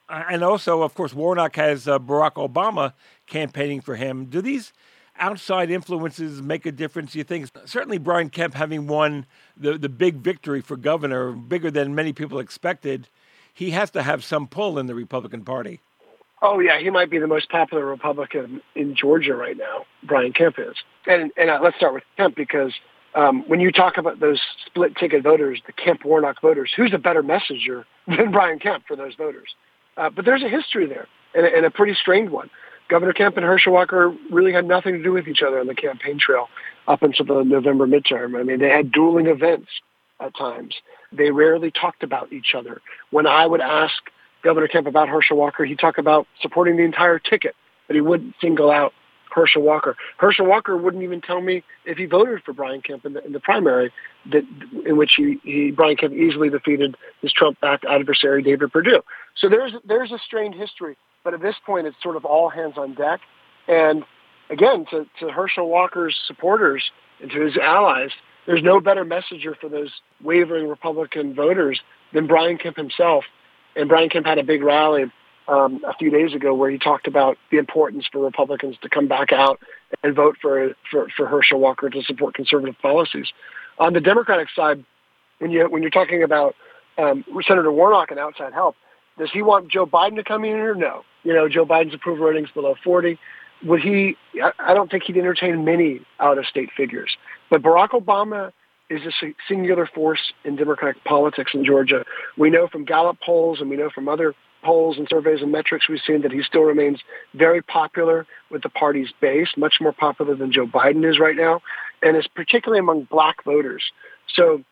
and 0.07 0.43
also, 0.43 0.83
of 0.83 0.93
course, 0.93 1.11
Warnock 1.15 1.55
has 1.55 1.87
uh, 1.87 1.97
Barack 1.97 2.33
Obama 2.33 2.93
campaigning 3.25 3.81
for 3.81 3.95
him. 3.95 4.25
Do 4.25 4.39
these 4.39 4.71
outside 5.17 5.71
influences 5.71 6.43
make 6.43 6.67
a 6.67 6.71
difference? 6.71 7.15
You 7.15 7.23
think 7.23 7.49
certainly 7.65 7.97
Brian 7.97 8.29
Kemp 8.29 8.53
having 8.53 8.85
won 8.85 9.25
the 9.57 9.79
the 9.79 9.89
big 9.89 10.17
victory 10.17 10.61
for 10.61 10.77
governor, 10.77 11.31
bigger 11.31 11.71
than 11.71 11.95
many 11.95 12.13
people 12.13 12.37
expected, 12.37 13.07
he 13.51 13.71
has 13.71 13.89
to 13.91 14.03
have 14.03 14.23
some 14.23 14.47
pull 14.47 14.77
in 14.77 14.85
the 14.85 14.93
Republican 14.93 15.43
Party. 15.43 15.79
Oh 16.41 16.59
yeah, 16.59 16.79
he 16.79 16.89
might 16.89 17.09
be 17.09 17.19
the 17.19 17.27
most 17.27 17.49
popular 17.49 17.85
Republican 17.85 18.61
in 18.75 18.95
Georgia 18.95 19.35
right 19.35 19.57
now. 19.57 19.85
Brian 20.03 20.31
Kemp 20.31 20.55
is, 20.57 20.75
and 21.05 21.31
and 21.35 21.49
uh, 21.49 21.59
let's 21.61 21.75
start 21.75 21.93
with 21.93 22.03
Kemp 22.17 22.35
because 22.35 22.73
um, 23.15 23.43
when 23.47 23.59
you 23.59 23.71
talk 23.71 23.97
about 23.97 24.19
those 24.19 24.39
split 24.65 24.95
ticket 24.95 25.23
voters, 25.23 25.61
the 25.65 25.73
Kemp 25.73 26.05
Warnock 26.05 26.41
voters, 26.41 26.71
who's 26.75 26.93
a 26.93 26.97
better 26.97 27.23
messenger 27.23 27.85
than 28.07 28.31
Brian 28.31 28.59
Kemp 28.59 28.85
for 28.87 28.95
those 28.95 29.15
voters? 29.15 29.49
Uh, 29.97 30.09
but 30.09 30.23
there's 30.23 30.43
a 30.43 30.49
history 30.49 30.87
there, 30.87 31.07
and 31.33 31.45
and 31.45 31.65
a 31.65 31.71
pretty 31.71 31.93
strained 31.93 32.29
one. 32.29 32.49
Governor 32.89 33.13
Kemp 33.13 33.37
and 33.37 33.45
Herschel 33.45 33.73
Walker 33.73 34.15
really 34.31 34.51
had 34.51 34.65
nothing 34.65 34.93
to 34.93 35.03
do 35.03 35.11
with 35.11 35.27
each 35.27 35.43
other 35.45 35.59
on 35.59 35.67
the 35.67 35.75
campaign 35.75 36.17
trail 36.19 36.47
up 36.87 37.03
until 37.03 37.25
the 37.25 37.43
November 37.43 37.85
midterm. 37.85 38.39
I 38.39 38.43
mean, 38.43 38.59
they 38.59 38.69
had 38.69 38.91
dueling 38.91 39.27
events 39.27 39.67
at 40.19 40.35
times. 40.35 40.75
They 41.11 41.29
rarely 41.29 41.69
talked 41.69 42.01
about 42.01 42.33
each 42.33 42.55
other. 42.57 42.81
When 43.11 43.27
I 43.27 43.45
would 43.45 43.61
ask 43.61 43.93
Governor 44.43 44.67
Kemp 44.67 44.87
about 44.87 45.09
Herschel 45.09 45.37
Walker, 45.37 45.65
he'd 45.65 45.79
talk 45.79 45.97
about 45.97 46.27
supporting 46.41 46.77
the 46.77 46.83
entire 46.83 47.19
ticket, 47.19 47.55
but 47.87 47.95
he 47.95 48.01
wouldn't 48.01 48.35
single 48.39 48.71
out 48.71 48.93
Herschel 49.31 49.61
Walker. 49.61 49.95
Herschel 50.17 50.45
Walker 50.45 50.75
wouldn't 50.75 51.03
even 51.03 51.21
tell 51.21 51.41
me 51.41 51.63
if 51.85 51.97
he 51.97 52.05
voted 52.05 52.41
for 52.43 52.53
Brian 52.53 52.81
Kemp 52.81 53.05
in 53.05 53.13
the, 53.13 53.23
in 53.25 53.31
the 53.31 53.39
primary, 53.39 53.91
that 54.31 54.43
in 54.85 54.97
which 54.97 55.13
he, 55.17 55.39
he 55.43 55.71
Brian 55.71 55.97
Kemp 55.97 56.13
easily 56.13 56.49
defeated 56.49 56.95
his 57.21 57.31
Trump-backed 57.31 57.85
adversary 57.85 58.41
David 58.41 58.71
Perdue. 58.71 59.01
So 59.35 59.49
there's 59.49 59.73
there's 59.85 60.11
a 60.11 60.19
strained 60.19 60.55
history, 60.55 60.97
but 61.23 61.33
at 61.33 61.41
this 61.41 61.55
point 61.65 61.87
it's 61.87 61.97
sort 62.01 62.15
of 62.15 62.25
all 62.25 62.49
hands 62.49 62.73
on 62.77 62.95
deck. 62.95 63.21
And 63.67 64.03
again, 64.49 64.85
to, 64.91 65.05
to 65.19 65.29
Herschel 65.31 65.69
Walker's 65.69 66.17
supporters 66.25 66.91
and 67.21 67.29
to 67.31 67.41
his 67.41 67.57
allies, 67.57 68.11
there's 68.47 68.63
no 68.63 68.79
better 68.79 69.05
messenger 69.05 69.55
for 69.59 69.69
those 69.69 69.91
wavering 70.23 70.67
Republican 70.67 71.35
voters 71.35 71.81
than 72.13 72.25
Brian 72.25 72.57
Kemp 72.57 72.77
himself 72.77 73.25
and 73.75 73.87
Brian 73.89 74.09
Kemp 74.09 74.25
had 74.25 74.37
a 74.37 74.43
big 74.43 74.63
rally 74.63 75.05
um, 75.47 75.81
a 75.87 75.93
few 75.95 76.11
days 76.11 76.33
ago 76.33 76.53
where 76.53 76.69
he 76.69 76.77
talked 76.77 77.07
about 77.07 77.37
the 77.51 77.57
importance 77.57 78.05
for 78.11 78.23
Republicans 78.23 78.77
to 78.81 78.89
come 78.89 79.07
back 79.07 79.31
out 79.31 79.59
and 80.03 80.15
vote 80.15 80.37
for, 80.41 80.75
for, 80.89 81.07
for 81.15 81.25
Herschel 81.27 81.59
Walker 81.59 81.89
to 81.89 82.03
support 82.03 82.35
conservative 82.35 82.75
policies. 82.81 83.27
On 83.79 83.93
the 83.93 84.01
Democratic 84.01 84.49
side, 84.55 84.83
when 85.39 85.51
you 85.51 85.69
when 85.69 85.81
you're 85.81 85.89
talking 85.89 86.21
about 86.21 86.55
um, 86.97 87.23
Senator 87.47 87.71
Warnock 87.71 88.11
and 88.11 88.19
outside 88.19 88.53
help, 88.53 88.75
does 89.17 89.29
he 89.31 89.41
want 89.41 89.69
Joe 89.69 89.85
Biden 89.85 90.15
to 90.15 90.23
come 90.23 90.43
in 90.43 90.57
or 90.57 90.75
no? 90.75 91.03
You 91.23 91.33
know, 91.33 91.47
Joe 91.47 91.65
Biden's 91.65 91.93
approval 91.93 92.25
ratings 92.25 92.49
below 92.53 92.75
40. 92.83 93.17
Would 93.63 93.81
he? 93.81 94.15
I 94.59 94.73
don't 94.73 94.91
think 94.91 95.03
he'd 95.03 95.17
entertain 95.17 95.65
many 95.65 96.01
out-of-state 96.19 96.69
figures. 96.75 97.17
But 97.49 97.61
Barack 97.61 97.89
Obama 97.89 98.51
is 98.89 99.01
a 99.05 99.33
singular 99.47 99.85
force 99.85 100.33
in 100.43 100.55
Democratic 100.55 101.03
politics 101.03 101.51
in 101.53 101.63
Georgia. 101.63 102.05
We 102.37 102.49
know 102.49 102.67
from 102.67 102.85
Gallup 102.85 103.17
polls 103.23 103.61
and 103.61 103.69
we 103.69 103.77
know 103.77 103.89
from 103.93 104.09
other 104.09 104.33
polls 104.63 104.97
and 104.97 105.07
surveys 105.09 105.41
and 105.41 105.51
metrics 105.51 105.87
we've 105.87 106.01
seen 106.05 106.21
that 106.21 106.31
he 106.31 106.41
still 106.43 106.63
remains 106.63 106.99
very 107.33 107.61
popular 107.61 108.25
with 108.51 108.61
the 108.63 108.69
party's 108.69 109.09
base, 109.21 109.49
much 109.55 109.75
more 109.79 109.93
popular 109.93 110.35
than 110.35 110.51
Joe 110.51 110.65
Biden 110.65 111.09
is 111.09 111.19
right 111.19 111.35
now, 111.35 111.61
and 112.01 112.17
is 112.17 112.27
particularly 112.27 112.79
among 112.79 113.03
black 113.03 113.43
voters. 113.43 113.83
So 114.35 114.63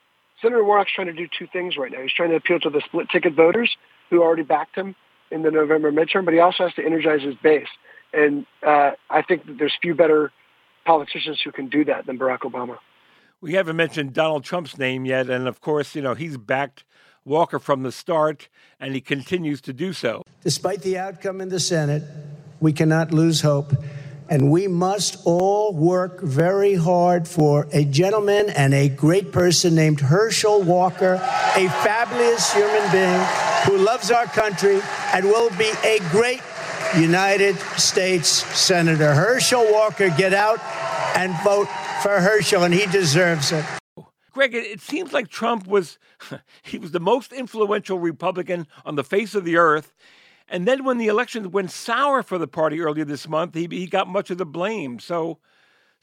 Senator 0.41 0.63
Warnock's 0.63 0.91
trying 0.93 1.07
to 1.07 1.13
do 1.13 1.27
two 1.27 1.47
things 1.51 1.77
right 1.77 1.91
now. 1.91 2.01
He's 2.01 2.13
trying 2.13 2.29
to 2.29 2.35
appeal 2.35 2.59
to 2.59 2.69
the 2.69 2.81
split 2.85 3.09
ticket 3.09 3.33
voters 3.33 3.75
who 4.09 4.21
already 4.21 4.43
backed 4.43 4.75
him 4.75 4.95
in 5.31 5.41
the 5.41 5.51
November 5.51 5.91
midterm, 5.91 6.25
but 6.25 6.33
he 6.33 6.39
also 6.39 6.63
has 6.63 6.73
to 6.75 6.85
energize 6.85 7.21
his 7.21 7.35
base. 7.35 7.67
And 8.13 8.45
uh, 8.65 8.91
I 9.09 9.21
think 9.21 9.45
that 9.45 9.57
there's 9.57 9.73
few 9.81 9.95
better 9.95 10.31
politicians 10.85 11.41
who 11.43 11.51
can 11.51 11.67
do 11.67 11.83
that 11.85 12.05
than 12.05 12.17
Barack 12.17 12.39
Obama. 12.39 12.77
We 13.39 13.53
haven't 13.53 13.75
mentioned 13.75 14.13
Donald 14.13 14.43
Trump's 14.43 14.79
name 14.79 15.05
yet, 15.05 15.29
and 15.29 15.47
of 15.47 15.61
course, 15.61 15.93
you 15.93 16.01
know, 16.01 16.15
he's 16.15 16.37
backed 16.37 16.83
Walker 17.23 17.59
from 17.59 17.83
the 17.83 17.91
start, 17.91 18.49
and 18.79 18.95
he 18.95 19.01
continues 19.01 19.61
to 19.61 19.73
do 19.73 19.93
so. 19.93 20.23
Despite 20.43 20.81
the 20.81 20.97
outcome 20.97 21.39
in 21.39 21.49
the 21.49 21.59
Senate, 21.59 22.01
we 22.59 22.73
cannot 22.73 23.13
lose 23.13 23.41
hope, 23.41 23.73
and 24.27 24.49
we 24.49 24.67
must 24.67 25.19
all 25.23 25.71
work 25.71 26.21
very 26.21 26.73
hard 26.73 27.27
for 27.27 27.67
a 27.73 27.83
gentleman 27.85 28.49
and 28.49 28.73
a 28.73 28.89
great 28.89 29.31
person 29.31 29.75
named 29.75 29.99
Herschel 29.99 30.63
Walker, 30.63 31.13
a 31.13 31.69
fabulous 31.83 32.51
human 32.51 32.91
being 32.91 33.21
who 33.65 33.77
loves 33.85 34.09
our 34.09 34.25
country 34.25 34.81
and 35.13 35.25
will 35.25 35.51
be 35.57 35.71
a 35.83 35.99
great 36.09 36.41
United 36.97 37.55
States 37.77 38.29
Senator. 38.57 39.13
Herschel 39.13 39.71
Walker, 39.71 40.09
get 40.09 40.33
out 40.33 40.59
and 41.15 41.35
vote 41.43 41.67
for 42.01 42.19
Herschel, 42.19 42.63
and 42.63 42.73
he 42.73 42.85
deserves 42.87 43.51
it. 43.51 43.65
Greg, 44.31 44.53
it 44.53 44.81
seems 44.81 45.13
like 45.13 45.29
Trump 45.29 45.65
was 45.65 45.97
he 46.61 46.77
was 46.77 46.91
the 46.91 46.99
most 46.99 47.33
influential 47.33 47.97
Republican 47.97 48.67
on 48.85 48.95
the 48.95 49.03
face 49.03 49.33
of 49.33 49.45
the 49.45 49.57
earth. 49.57 49.93
And 50.47 50.67
then 50.67 50.83
when 50.83 50.97
the 50.97 51.07
election 51.07 51.51
went 51.51 51.71
sour 51.71 52.23
for 52.23 52.37
the 52.37 52.47
party 52.47 52.79
earlier 52.79 53.03
this 53.03 53.27
month, 53.27 53.55
he 53.55 53.67
he 53.69 53.87
got 53.87 54.07
much 54.07 54.29
of 54.29 54.37
the 54.37 54.45
blame. 54.45 54.99
So, 54.99 55.39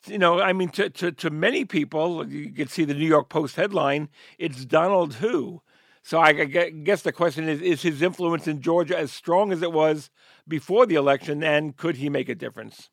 you 0.07 0.19
know, 0.19 0.41
I 0.41 0.53
mean, 0.53 0.69
to 0.71 0.91
to, 0.91 1.13
to 1.13 1.31
many 1.31 1.65
people, 1.65 2.27
you 2.27 2.51
can 2.53 2.69
see 2.69 2.85
the 2.85 2.95
New 2.95 3.07
York 3.07 3.29
Post 3.29 3.57
headline: 3.57 4.09
"It's 4.39 4.65
Donald 4.65 5.15
who." 5.15 5.63
So 6.03 6.21
I 6.21 6.33
guess 6.33 7.03
the 7.03 7.13
question 7.13 7.49
is: 7.49 7.63
Is 7.63 7.83
his 7.83 8.03
influence 8.03 8.47
in 8.49 8.61
Georgia 8.61 8.99
as 8.99 9.13
strong 9.13 9.53
as 9.53 9.63
it 9.63 9.73
was 9.73 10.11
before 10.47 10.87
the 10.87 10.97
election, 10.97 11.43
and 11.43 11.77
could 11.77 11.97
he 11.97 12.11
make 12.11 12.29
a 12.29 12.35
difference? 12.35 12.91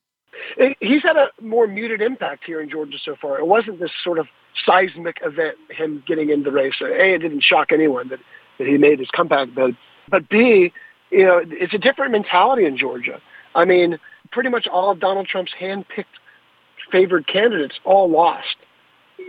He's 0.80 1.04
had 1.04 1.18
a 1.18 1.30
more 1.42 1.68
muted 1.68 2.02
impact 2.02 2.44
here 2.46 2.62
in 2.62 2.70
Georgia 2.70 2.98
so 3.04 3.16
far. 3.22 3.40
It 3.40 3.48
wasn't 3.48 3.80
this 3.80 3.92
sort 4.04 4.20
of 4.20 4.28
seismic 4.66 5.20
event, 5.24 5.58
him 5.70 6.04
getting 6.08 6.30
in 6.30 6.44
the 6.44 6.52
race. 6.52 6.76
A, 6.82 7.14
it 7.14 7.20
didn't 7.20 7.44
shock 7.44 7.72
anyone 7.72 8.10
that, 8.10 8.20
that 8.58 8.68
he 8.68 8.78
made 8.78 9.00
his 9.00 9.10
comeback 9.10 9.54
bid. 9.54 9.76
But 10.10 10.30
B, 10.30 10.74
you 11.10 11.26
know, 11.26 11.42
it's 11.46 11.74
a 11.74 11.78
different 11.78 12.12
mentality 12.12 12.66
in 12.66 12.78
Georgia. 12.78 13.22
I 13.56 13.66
mean, 13.66 14.00
pretty 14.32 14.50
much 14.50 14.68
all 14.68 14.92
of 14.92 15.00
Donald 15.00 15.28
Trump's 15.28 15.54
hand-picked 15.58 16.10
favored 16.92 17.28
candidates 17.28 17.76
all 17.86 18.10
lost 18.10 18.58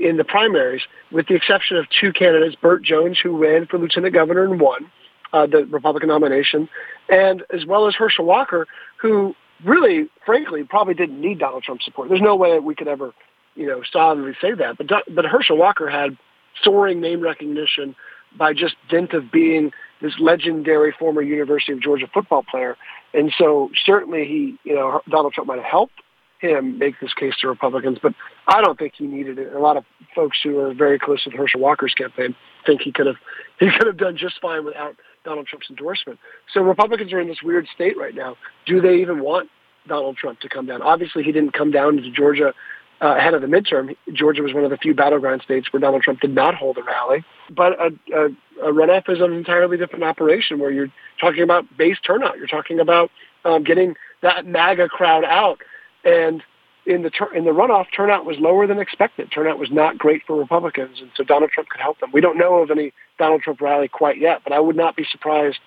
in 0.00 0.16
the 0.16 0.24
primaries, 0.24 0.82
with 1.10 1.28
the 1.28 1.34
exception 1.34 1.76
of 1.76 1.86
two 2.00 2.12
candidates, 2.12 2.56
Burt 2.60 2.82
Jones, 2.82 3.18
who 3.22 3.36
ran 3.36 3.66
for 3.66 3.78
lieutenant 3.78 4.14
governor 4.14 4.44
and 4.44 4.60
won 4.60 4.90
uh, 5.32 5.46
the 5.46 5.64
Republican 5.66 6.08
nomination, 6.08 6.68
and 7.08 7.42
as 7.52 7.64
well 7.66 7.86
as 7.86 7.94
Herschel 7.94 8.24
Walker, 8.24 8.66
who 9.00 9.34
really, 9.64 10.08
frankly, 10.24 10.64
probably 10.64 10.94
didn't 10.94 11.20
need 11.20 11.38
Donald 11.38 11.62
Trump's 11.62 11.84
support. 11.84 12.08
There's 12.08 12.20
no 12.20 12.36
way 12.36 12.58
we 12.58 12.74
could 12.74 12.88
ever, 12.88 13.12
you 13.54 13.66
know, 13.66 13.82
solidly 13.90 14.32
say 14.40 14.54
that. 14.54 14.78
But 14.78 14.88
but 15.14 15.24
Herschel 15.24 15.56
Walker 15.56 15.88
had 15.88 16.16
soaring 16.62 17.00
name 17.00 17.20
recognition 17.20 17.94
by 18.36 18.52
just 18.52 18.74
dint 18.88 19.12
of 19.12 19.30
being 19.30 19.72
this 20.00 20.14
legendary 20.18 20.94
former 20.98 21.22
University 21.22 21.72
of 21.72 21.80
Georgia 21.80 22.06
football 22.12 22.42
player. 22.42 22.76
And 23.14 23.32
so 23.36 23.70
certainly 23.84 24.24
he, 24.24 24.56
you 24.64 24.74
know, 24.74 25.00
Donald 25.08 25.34
Trump 25.34 25.48
might 25.48 25.56
have 25.56 25.64
helped 25.64 25.94
him 26.40 26.78
make 26.78 26.98
this 27.00 27.14
case 27.14 27.34
to 27.40 27.48
Republicans, 27.48 27.98
but 28.02 28.14
I 28.48 28.60
don't 28.60 28.78
think 28.78 28.94
he 28.96 29.06
needed 29.06 29.38
it. 29.38 29.52
A 29.54 29.60
lot 29.60 29.76
of 29.76 29.84
folks 30.14 30.38
who 30.42 30.58
are 30.58 30.74
very 30.74 30.98
close 30.98 31.22
to 31.24 31.30
Herschel 31.30 31.60
Walker's 31.60 31.94
campaign 31.94 32.34
think 32.66 32.82
he 32.82 32.90
could 32.90 33.06
have 33.06 33.16
he 33.60 33.70
could 33.70 33.86
have 33.86 33.96
done 33.96 34.16
just 34.16 34.40
fine 34.40 34.64
without 34.64 34.96
Donald 35.24 35.46
Trump's 35.46 35.68
endorsement. 35.70 36.18
So 36.52 36.60
Republicans 36.60 37.12
are 37.12 37.20
in 37.20 37.28
this 37.28 37.42
weird 37.42 37.66
state 37.74 37.96
right 37.96 38.14
now. 38.14 38.36
Do 38.66 38.80
they 38.80 38.96
even 38.96 39.20
want 39.20 39.50
Donald 39.86 40.16
Trump 40.16 40.40
to 40.40 40.48
come 40.48 40.66
down? 40.66 40.82
Obviously, 40.82 41.22
he 41.22 41.32
didn't 41.32 41.52
come 41.52 41.70
down 41.70 41.96
to 41.96 42.10
Georgia 42.10 42.52
uh, 43.00 43.16
ahead 43.16 43.34
of 43.34 43.40
the 43.40 43.48
midterm. 43.48 43.96
Georgia 44.12 44.42
was 44.42 44.54
one 44.54 44.64
of 44.64 44.70
the 44.70 44.76
few 44.76 44.94
battleground 44.94 45.42
states 45.42 45.72
where 45.72 45.80
Donald 45.80 46.02
Trump 46.02 46.20
did 46.20 46.34
not 46.34 46.54
hold 46.54 46.78
a 46.78 46.82
rally. 46.82 47.24
But 47.50 47.72
a, 47.80 47.90
a, 48.14 48.26
a 48.68 48.72
runoff 48.72 49.08
is 49.08 49.20
an 49.20 49.32
entirely 49.32 49.76
different 49.76 50.04
operation 50.04 50.58
where 50.58 50.70
you're 50.70 50.92
talking 51.20 51.42
about 51.42 51.64
base 51.76 51.98
turnout. 52.06 52.38
You're 52.38 52.46
talking 52.46 52.78
about 52.78 53.10
um, 53.44 53.64
getting 53.64 53.96
that 54.22 54.46
MAGA 54.46 54.88
crowd 54.88 55.24
out. 55.24 55.58
And 56.04 56.42
in 56.86 57.02
the 57.02 57.10
tur- 57.10 57.32
in 57.34 57.44
the 57.44 57.50
runoff, 57.50 57.86
turnout 57.94 58.24
was 58.24 58.38
lower 58.38 58.66
than 58.66 58.78
expected. 58.78 59.30
Turnout 59.30 59.58
was 59.58 59.70
not 59.70 59.98
great 59.98 60.22
for 60.26 60.36
Republicans, 60.36 61.00
and 61.00 61.10
so 61.16 61.24
Donald 61.24 61.50
Trump 61.50 61.68
could 61.68 61.80
help 61.80 62.00
them. 62.00 62.10
We 62.12 62.20
don't 62.20 62.36
know 62.36 62.62
of 62.62 62.70
any 62.70 62.92
Donald 63.18 63.42
Trump 63.42 63.60
rally 63.60 63.88
quite 63.88 64.18
yet, 64.18 64.40
but 64.44 64.52
I 64.52 64.60
would 64.60 64.76
not 64.76 64.96
be 64.96 65.04
surprised 65.10 65.58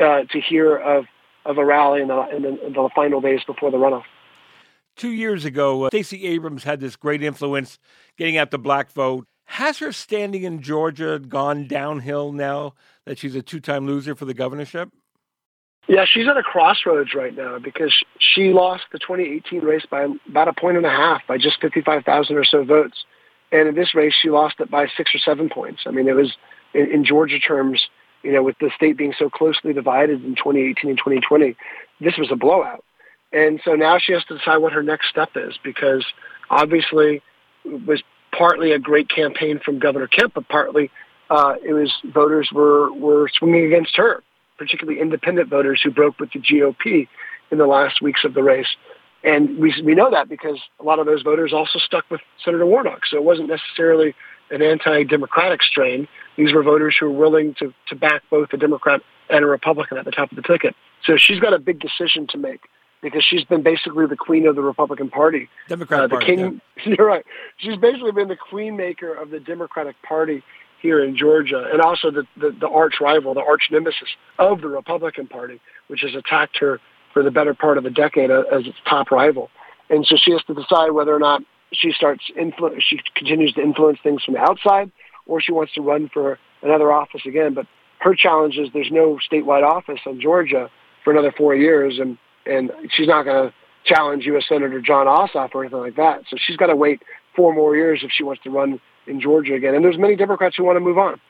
uh, 0.00 0.24
to 0.30 0.40
hear 0.40 0.76
of 0.76 1.06
of 1.44 1.56
a 1.56 1.64
rally 1.64 2.02
in 2.02 2.08
the, 2.08 2.36
in 2.36 2.42
the, 2.42 2.66
in 2.66 2.72
the 2.74 2.90
final 2.94 3.20
days 3.20 3.40
before 3.46 3.70
the 3.70 3.78
runoff. 3.78 4.04
Two 4.96 5.10
years 5.10 5.44
ago, 5.46 5.84
uh, 5.84 5.88
Stacey 5.88 6.26
Abrams 6.26 6.64
had 6.64 6.80
this 6.80 6.94
great 6.94 7.22
influence 7.22 7.78
getting 8.18 8.36
out 8.36 8.50
the 8.50 8.58
black 8.58 8.90
vote. 8.90 9.26
Has 9.46 9.78
her 9.78 9.92
standing 9.92 10.42
in 10.42 10.60
Georgia 10.60 11.18
gone 11.18 11.66
downhill 11.66 12.32
now 12.32 12.74
that 13.06 13.18
she's 13.18 13.34
a 13.34 13.40
two 13.40 13.60
time 13.60 13.86
loser 13.86 14.14
for 14.14 14.26
the 14.26 14.34
governorship? 14.34 14.90
Yeah, 15.88 16.04
she's 16.04 16.28
at 16.28 16.36
a 16.36 16.42
crossroads 16.42 17.14
right 17.14 17.34
now 17.34 17.58
because 17.58 17.94
she 18.18 18.52
lost 18.52 18.84
the 18.92 18.98
2018 18.98 19.62
race 19.62 19.86
by 19.90 20.06
about 20.28 20.46
a 20.46 20.52
point 20.52 20.76
and 20.76 20.84
a 20.84 20.90
half, 20.90 21.22
by 21.26 21.38
just 21.38 21.62
55,000 21.62 22.36
or 22.36 22.44
so 22.44 22.62
votes. 22.62 23.04
And 23.50 23.68
in 23.68 23.74
this 23.74 23.94
race, 23.94 24.12
she 24.20 24.28
lost 24.28 24.56
it 24.60 24.70
by 24.70 24.86
six 24.98 25.14
or 25.14 25.18
seven 25.18 25.48
points. 25.48 25.84
I 25.86 25.90
mean, 25.90 26.06
it 26.06 26.12
was, 26.12 26.30
in, 26.74 26.90
in 26.92 27.04
Georgia 27.06 27.38
terms, 27.38 27.82
you 28.22 28.32
know, 28.32 28.42
with 28.42 28.56
the 28.60 28.70
state 28.76 28.98
being 28.98 29.14
so 29.18 29.30
closely 29.30 29.72
divided 29.72 30.22
in 30.22 30.34
2018 30.34 30.90
and 30.90 30.98
2020, 30.98 31.56
this 32.00 32.18
was 32.18 32.28
a 32.30 32.36
blowout. 32.36 32.84
And 33.32 33.58
so 33.64 33.72
now 33.72 33.96
she 33.98 34.12
has 34.12 34.22
to 34.24 34.36
decide 34.36 34.58
what 34.58 34.74
her 34.74 34.82
next 34.82 35.08
step 35.08 35.30
is 35.36 35.54
because 35.64 36.04
obviously 36.50 37.22
it 37.64 37.86
was 37.86 38.02
partly 38.36 38.72
a 38.72 38.78
great 38.78 39.08
campaign 39.08 39.58
from 39.64 39.78
Governor 39.78 40.06
Kemp, 40.06 40.34
but 40.34 40.48
partly 40.48 40.90
uh, 41.30 41.54
it 41.64 41.72
was 41.72 41.90
voters 42.12 42.50
were, 42.52 42.92
were 42.92 43.30
swinging 43.38 43.64
against 43.64 43.96
her 43.96 44.22
particularly 44.58 45.00
independent 45.00 45.48
voters 45.48 45.80
who 45.82 45.90
broke 45.90 46.18
with 46.20 46.32
the 46.32 46.40
GOP 46.40 47.08
in 47.50 47.58
the 47.58 47.66
last 47.66 48.02
weeks 48.02 48.24
of 48.24 48.34
the 48.34 48.42
race. 48.42 48.68
And 49.24 49.58
we, 49.58 49.74
we 49.84 49.94
know 49.94 50.10
that 50.10 50.28
because 50.28 50.58
a 50.78 50.84
lot 50.84 50.98
of 50.98 51.06
those 51.06 51.22
voters 51.22 51.52
also 51.52 51.78
stuck 51.78 52.04
with 52.10 52.20
Senator 52.44 52.66
Warnock. 52.66 53.06
So 53.06 53.16
it 53.16 53.24
wasn't 53.24 53.48
necessarily 53.48 54.14
an 54.50 54.62
anti-democratic 54.62 55.62
strain. 55.62 56.08
These 56.36 56.52
were 56.52 56.62
voters 56.62 56.96
who 56.98 57.06
were 57.06 57.18
willing 57.18 57.54
to, 57.58 57.74
to 57.88 57.96
back 57.96 58.22
both 58.30 58.52
a 58.52 58.56
Democrat 58.56 59.00
and 59.28 59.44
a 59.44 59.48
Republican 59.48 59.98
at 59.98 60.04
the 60.04 60.10
top 60.10 60.30
of 60.30 60.36
the 60.36 60.42
ticket. 60.42 60.74
So 61.04 61.16
she's 61.16 61.40
got 61.40 61.52
a 61.52 61.58
big 61.58 61.80
decision 61.80 62.26
to 62.28 62.38
make 62.38 62.60
because 63.02 63.24
she's 63.24 63.44
been 63.44 63.62
basically 63.62 64.06
the 64.06 64.16
queen 64.16 64.46
of 64.46 64.56
the 64.56 64.62
Republican 64.62 65.10
Party. 65.10 65.48
Democrat 65.68 66.00
uh, 66.00 66.06
the 66.06 66.10
Party, 66.10 66.36
king, 66.36 66.60
You're 66.84 67.06
right. 67.06 67.24
She's 67.58 67.76
basically 67.76 68.12
been 68.12 68.28
the 68.28 68.36
queen 68.36 68.76
maker 68.76 69.12
of 69.14 69.30
the 69.30 69.40
Democratic 69.40 69.96
Party 70.02 70.42
here 70.80 71.02
in 71.02 71.16
Georgia, 71.16 71.68
and 71.72 71.80
also 71.80 72.10
the, 72.10 72.24
the, 72.36 72.54
the 72.60 72.68
arch 72.68 72.94
rival, 73.00 73.34
the 73.34 73.40
arch 73.40 73.68
nemesis 73.70 74.08
of 74.38 74.60
the 74.60 74.68
Republican 74.68 75.26
Party, 75.26 75.60
which 75.88 76.00
has 76.02 76.14
attacked 76.14 76.58
her 76.58 76.80
for 77.12 77.22
the 77.22 77.30
better 77.30 77.54
part 77.54 77.78
of 77.78 77.84
a 77.84 77.90
decade 77.90 78.30
as 78.30 78.66
its 78.66 78.78
top 78.88 79.10
rival. 79.10 79.50
And 79.90 80.06
so 80.06 80.16
she 80.16 80.32
has 80.32 80.42
to 80.44 80.54
decide 80.54 80.90
whether 80.92 81.14
or 81.14 81.18
not 81.18 81.42
she 81.72 81.92
starts 81.92 82.24
influ- 82.38 82.80
she 82.80 83.00
continues 83.14 83.52
to 83.54 83.62
influence 83.62 83.98
things 84.02 84.22
from 84.22 84.34
the 84.34 84.40
outside, 84.40 84.90
or 85.26 85.40
she 85.40 85.52
wants 85.52 85.74
to 85.74 85.80
run 85.80 86.10
for 86.12 86.38
another 86.62 86.92
office 86.92 87.22
again. 87.26 87.54
But 87.54 87.66
her 88.00 88.14
challenge 88.14 88.56
is 88.56 88.68
there's 88.72 88.90
no 88.90 89.18
statewide 89.30 89.68
office 89.68 90.00
in 90.06 90.20
Georgia 90.20 90.70
for 91.04 91.12
another 91.12 91.32
four 91.36 91.54
years, 91.54 91.98
and 91.98 92.18
and 92.46 92.70
she's 92.90 93.08
not 93.08 93.24
going 93.24 93.48
to 93.48 93.54
challenge 93.84 94.24
U.S. 94.24 94.44
Senator 94.48 94.80
Jon 94.80 95.06
Ossoff 95.06 95.54
or 95.54 95.62
anything 95.62 95.80
like 95.80 95.96
that. 95.96 96.22
So 96.30 96.36
she's 96.38 96.56
got 96.56 96.66
to 96.66 96.76
wait 96.76 97.02
four 97.36 97.54
more 97.54 97.76
years 97.76 98.00
if 98.02 98.10
she 98.12 98.22
wants 98.22 98.42
to 98.44 98.50
run 98.50 98.80
in 99.08 99.20
Georgia 99.20 99.54
again. 99.54 99.74
And 99.74 99.84
there's 99.84 99.98
many 99.98 100.16
Democrats 100.16 100.56
who 100.56 100.64
want 100.64 100.76
to 100.76 100.80
move 100.80 100.98
on. 100.98 101.20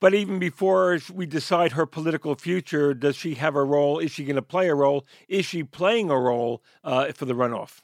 But 0.00 0.14
even 0.14 0.38
before 0.38 0.98
we 1.12 1.26
decide 1.26 1.72
her 1.72 1.84
political 1.84 2.34
future, 2.34 2.94
does 2.94 3.16
she 3.16 3.34
have 3.34 3.54
a 3.54 3.62
role? 3.62 3.98
Is 3.98 4.10
she 4.10 4.24
going 4.24 4.36
to 4.36 4.42
play 4.42 4.68
a 4.68 4.74
role? 4.74 5.04
Is 5.28 5.44
she 5.44 5.62
playing 5.62 6.10
a 6.10 6.18
role 6.18 6.62
uh, 6.82 7.12
for 7.12 7.26
the 7.26 7.34
runoff? 7.34 7.82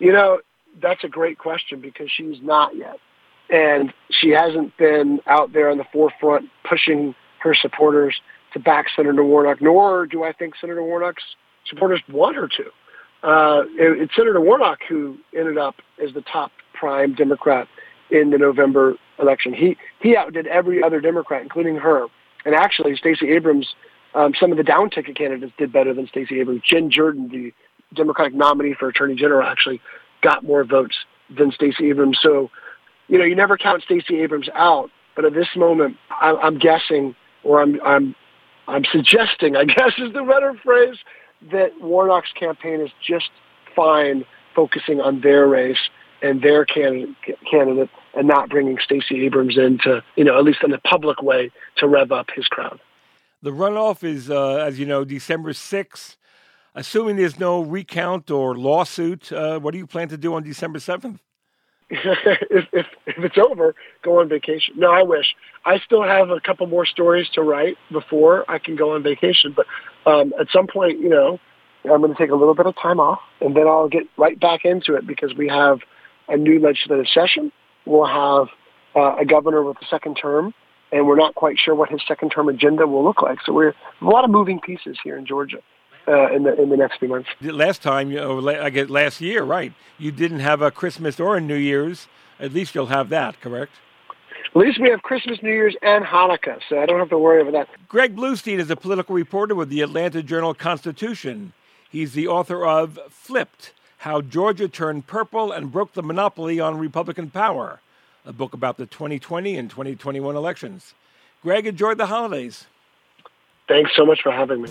You 0.00 0.12
know, 0.12 0.40
that's 0.82 1.04
a 1.04 1.08
great 1.08 1.38
question 1.38 1.80
because 1.80 2.10
she's 2.10 2.42
not 2.42 2.76
yet. 2.76 2.96
And 3.50 3.92
she 4.10 4.30
hasn't 4.30 4.76
been 4.76 5.20
out 5.26 5.52
there 5.52 5.70
on 5.70 5.78
the 5.78 5.84
forefront 5.92 6.50
pushing 6.68 7.14
her 7.38 7.54
supporters 7.54 8.20
to 8.54 8.58
back 8.58 8.86
Senator 8.96 9.22
Warnock, 9.22 9.60
nor 9.60 10.06
do 10.06 10.24
I 10.24 10.32
think 10.32 10.54
Senator 10.60 10.82
Warnock's 10.82 11.22
supporters 11.68 12.00
want 12.08 12.36
her 12.36 12.48
to. 12.48 13.28
Uh, 13.28 13.62
it, 13.78 14.02
it's 14.02 14.16
Senator 14.16 14.40
Warnock 14.40 14.80
who 14.88 15.18
ended 15.36 15.58
up 15.58 15.76
as 16.02 16.12
the 16.14 16.22
top 16.22 16.50
prime 16.72 17.14
Democrat 17.14 17.68
in 18.14 18.30
the 18.30 18.38
November 18.38 18.94
election. 19.18 19.52
He 19.52 19.76
he 20.00 20.16
outdid 20.16 20.46
every 20.46 20.82
other 20.82 21.00
Democrat, 21.00 21.42
including 21.42 21.76
her. 21.76 22.06
And 22.44 22.54
actually, 22.54 22.96
Stacey 22.96 23.30
Abrams, 23.30 23.74
um, 24.14 24.32
some 24.38 24.50
of 24.50 24.58
the 24.58 24.64
down 24.64 24.90
ticket 24.90 25.16
candidates 25.16 25.52
did 25.58 25.72
better 25.72 25.92
than 25.92 26.06
Stacey 26.06 26.40
Abrams. 26.40 26.62
Jen 26.68 26.90
Jordan, 26.90 27.28
the 27.28 27.52
Democratic 27.94 28.34
nominee 28.34 28.74
for 28.78 28.88
Attorney 28.88 29.14
General, 29.14 29.46
actually 29.46 29.80
got 30.22 30.44
more 30.44 30.64
votes 30.64 30.96
than 31.36 31.52
Stacey 31.52 31.90
Abrams. 31.90 32.18
So, 32.22 32.50
you 33.08 33.18
know, 33.18 33.24
you 33.24 33.34
never 33.34 33.56
count 33.56 33.82
Stacey 33.82 34.20
Abrams 34.20 34.48
out. 34.54 34.90
But 35.16 35.24
at 35.24 35.34
this 35.34 35.48
moment, 35.56 35.96
I, 36.10 36.30
I'm 36.30 36.58
guessing, 36.58 37.14
or 37.42 37.62
I'm 37.62 37.80
I'm 37.84 38.14
I'm 38.68 38.84
suggesting, 38.90 39.56
I 39.56 39.64
guess 39.64 39.92
is 39.98 40.12
the 40.12 40.22
better 40.22 40.58
phrase, 40.62 40.96
that 41.50 41.80
Warnock's 41.80 42.32
campaign 42.38 42.80
is 42.80 42.90
just 43.06 43.30
fine 43.74 44.24
focusing 44.54 45.00
on 45.00 45.20
their 45.20 45.48
race 45.48 45.78
and 46.24 46.40
their 46.40 46.64
candidate, 46.64 47.14
candidate 47.50 47.90
and 48.14 48.26
not 48.26 48.48
bringing 48.48 48.78
Stacey 48.82 49.26
Abrams 49.26 49.58
in 49.58 49.78
to, 49.84 50.02
you 50.16 50.24
know, 50.24 50.38
at 50.38 50.44
least 50.44 50.60
in 50.64 50.72
a 50.72 50.78
public 50.78 51.22
way 51.22 51.50
to 51.76 51.86
rev 51.86 52.10
up 52.12 52.28
his 52.34 52.46
crowd. 52.46 52.80
The 53.42 53.50
runoff 53.50 54.02
is, 54.02 54.30
uh, 54.30 54.56
as 54.56 54.78
you 54.78 54.86
know, 54.86 55.04
December 55.04 55.52
6th. 55.52 56.16
Assuming 56.76 57.16
there's 57.16 57.38
no 57.38 57.62
recount 57.62 58.30
or 58.30 58.56
lawsuit, 58.56 59.30
uh, 59.30 59.60
what 59.60 59.72
do 59.72 59.78
you 59.78 59.86
plan 59.86 60.08
to 60.08 60.16
do 60.16 60.34
on 60.34 60.42
December 60.42 60.78
7th? 60.80 61.20
if, 61.90 62.66
if, 62.72 62.86
if 63.06 63.18
it's 63.18 63.38
over, 63.38 63.74
go 64.02 64.20
on 64.20 64.28
vacation. 64.28 64.74
No, 64.78 64.90
I 64.90 65.02
wish. 65.02 65.36
I 65.66 65.78
still 65.80 66.02
have 66.02 66.30
a 66.30 66.40
couple 66.40 66.66
more 66.66 66.86
stories 66.86 67.28
to 67.34 67.42
write 67.42 67.76
before 67.92 68.50
I 68.50 68.58
can 68.58 68.74
go 68.74 68.94
on 68.94 69.02
vacation. 69.02 69.54
But 69.54 69.66
um, 70.10 70.32
at 70.40 70.48
some 70.52 70.66
point, 70.66 70.98
you 70.98 71.10
know, 71.10 71.38
I'm 71.84 72.00
going 72.00 72.12
to 72.12 72.18
take 72.18 72.30
a 72.30 72.34
little 72.34 72.54
bit 72.54 72.66
of 72.66 72.74
time 72.80 72.98
off, 72.98 73.20
and 73.40 73.54
then 73.54 73.68
I'll 73.68 73.88
get 73.88 74.04
right 74.16 74.40
back 74.40 74.64
into 74.64 74.94
it 74.96 75.06
because 75.06 75.34
we 75.34 75.48
have 75.48 75.80
a 76.28 76.36
new 76.36 76.58
legislative 76.60 77.06
session. 77.12 77.52
We'll 77.86 78.06
have 78.06 78.48
uh, 78.96 79.16
a 79.20 79.24
governor 79.24 79.62
with 79.62 79.76
a 79.82 79.86
second 79.86 80.14
term, 80.14 80.54
and 80.92 81.06
we're 81.06 81.16
not 81.16 81.34
quite 81.34 81.58
sure 81.58 81.74
what 81.74 81.90
his 81.90 82.00
second 82.06 82.30
term 82.30 82.48
agenda 82.48 82.86
will 82.86 83.04
look 83.04 83.22
like. 83.22 83.38
So 83.44 83.52
we're 83.52 83.74
a 84.00 84.04
lot 84.04 84.24
of 84.24 84.30
moving 84.30 84.60
pieces 84.60 84.98
here 85.02 85.16
in 85.16 85.26
Georgia. 85.26 85.58
Uh, 86.06 86.30
in 86.34 86.42
the 86.42 86.60
in 86.60 86.68
the 86.68 86.76
next 86.76 86.98
few 86.98 87.08
months. 87.08 87.30
Last 87.40 87.80
time, 87.80 88.10
you 88.10 88.18
know, 88.18 88.46
I 88.46 88.68
guess 88.68 88.90
last 88.90 89.22
year, 89.22 89.42
right? 89.42 89.72
You 89.96 90.12
didn't 90.12 90.40
have 90.40 90.60
a 90.60 90.70
Christmas 90.70 91.18
or 91.18 91.38
a 91.38 91.40
New 91.40 91.56
Year's. 91.56 92.08
At 92.38 92.52
least 92.52 92.74
you'll 92.74 92.88
have 92.88 93.08
that, 93.08 93.40
correct? 93.40 93.72
At 94.54 94.60
least 94.60 94.78
we 94.80 94.90
have 94.90 95.00
Christmas, 95.00 95.38
New 95.42 95.50
Year's, 95.50 95.74
and 95.80 96.04
Hanukkah, 96.04 96.60
so 96.68 96.78
I 96.78 96.84
don't 96.84 96.98
have 96.98 97.08
to 97.08 97.18
worry 97.18 97.40
about 97.40 97.52
that. 97.52 97.88
Greg 97.88 98.14
Bluestein 98.14 98.58
is 98.58 98.70
a 98.70 98.76
political 98.76 99.14
reporter 99.14 99.54
with 99.54 99.70
the 99.70 99.80
Atlanta 99.80 100.22
Journal 100.22 100.52
Constitution. 100.52 101.54
He's 101.88 102.12
the 102.12 102.28
author 102.28 102.66
of 102.66 102.98
Flipped 103.08 103.72
How 104.04 104.20
Georgia 104.20 104.68
Turned 104.68 105.06
Purple 105.06 105.50
and 105.50 105.72
Broke 105.72 105.94
the 105.94 106.02
Monopoly 106.02 106.60
on 106.60 106.76
Republican 106.76 107.30
Power, 107.30 107.80
a 108.26 108.34
book 108.34 108.52
about 108.52 108.76
the 108.76 108.84
2020 108.84 109.56
and 109.56 109.70
2021 109.70 110.36
elections. 110.36 110.92
Greg, 111.42 111.66
enjoyed 111.66 111.96
the 111.96 112.04
holidays. 112.04 112.66
Thanks 113.66 113.92
so 113.96 114.04
much 114.04 114.20
for 114.20 114.30
having 114.30 114.60
me. 114.60 114.68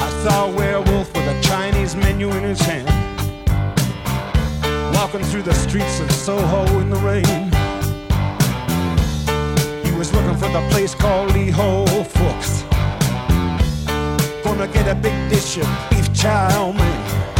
I 0.00 0.10
saw 0.24 0.50
a 0.50 0.56
werewolf 0.56 1.14
with 1.14 1.28
a 1.28 1.40
Chinese 1.44 1.94
menu 1.94 2.28
in 2.28 2.42
his 2.42 2.60
hand, 2.60 2.88
walking 4.96 5.22
through 5.26 5.42
the 5.42 5.54
streets 5.54 6.00
of 6.00 6.10
Soho 6.10 6.64
in 6.80 6.90
the 6.90 6.96
rain. 6.96 7.24
He 9.84 9.96
was 9.96 10.12
looking 10.12 10.34
for 10.34 10.48
the 10.48 10.66
place 10.72 10.92
called 10.96 11.32
Lee 11.34 11.50
Ho 11.50 11.84
Fooks. 11.86 12.64
Gonna 14.42 14.66
get 14.66 14.88
a 14.88 14.96
big 14.96 15.30
dish 15.30 15.56
of 15.56 15.68
beef 15.88 16.12
chow 16.12 16.72
mein. 16.72 17.39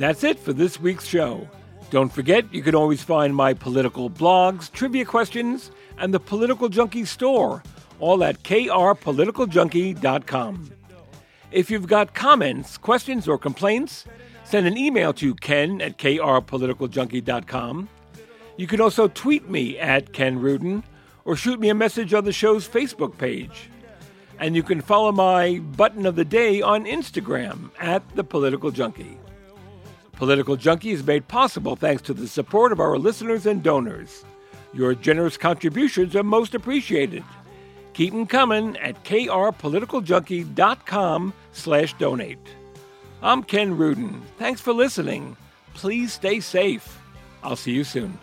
That's 0.00 0.24
it 0.24 0.40
for 0.40 0.52
this 0.54 0.80
week's 0.80 1.04
show. 1.04 1.46
Don't 1.90 2.10
forget, 2.10 2.54
you 2.54 2.62
can 2.62 2.74
always 2.74 3.02
find 3.02 3.36
my 3.36 3.52
political 3.52 4.08
blogs, 4.08 4.72
trivia 4.72 5.04
questions, 5.04 5.70
and 5.98 6.14
the 6.14 6.18
Political 6.18 6.70
Junkie 6.70 7.04
store, 7.04 7.62
all 7.98 8.24
at 8.24 8.42
krpoliticaljunkie.com. 8.42 10.70
If 11.50 11.70
you've 11.70 11.86
got 11.86 12.14
comments, 12.14 12.78
questions, 12.78 13.28
or 13.28 13.36
complaints, 13.36 14.06
send 14.42 14.66
an 14.66 14.78
email 14.78 15.12
to 15.12 15.34
ken 15.34 15.82
at 15.82 15.98
krpoliticaljunkie.com. 15.98 17.90
You 18.56 18.66
can 18.66 18.80
also 18.80 19.06
tweet 19.06 19.50
me 19.50 19.78
at 19.78 20.14
Ken 20.14 20.40
Rudin 20.40 20.82
or 21.26 21.36
shoot 21.36 21.60
me 21.60 21.68
a 21.68 21.74
message 21.74 22.14
on 22.14 22.24
the 22.24 22.32
show's 22.32 22.66
Facebook 22.66 23.18
page. 23.18 23.68
And 24.38 24.56
you 24.56 24.62
can 24.62 24.80
follow 24.80 25.12
my 25.12 25.58
button 25.58 26.06
of 26.06 26.16
the 26.16 26.24
day 26.24 26.62
on 26.62 26.86
Instagram 26.86 27.68
at 27.78 28.02
The 28.16 28.24
Political 28.24 28.70
Junkie. 28.70 29.18
Political 30.20 30.56
Junkie 30.56 30.90
is 30.90 31.02
made 31.02 31.26
possible 31.28 31.76
thanks 31.76 32.02
to 32.02 32.12
the 32.12 32.28
support 32.28 32.72
of 32.72 32.80
our 32.80 32.98
listeners 32.98 33.46
and 33.46 33.62
donors. 33.62 34.22
Your 34.74 34.94
generous 34.94 35.38
contributions 35.38 36.14
are 36.14 36.22
most 36.22 36.54
appreciated. 36.54 37.24
Keep 37.94 38.12
them 38.12 38.26
coming 38.26 38.76
at 38.76 39.02
krpoliticaljunkie.com 39.02 41.32
slash 41.52 41.94
donate. 41.94 42.54
I'm 43.22 43.42
Ken 43.42 43.78
Rudin. 43.78 44.20
Thanks 44.36 44.60
for 44.60 44.74
listening. 44.74 45.38
Please 45.72 46.12
stay 46.12 46.40
safe. 46.40 46.98
I'll 47.42 47.56
see 47.56 47.72
you 47.72 47.84
soon. 47.84 48.18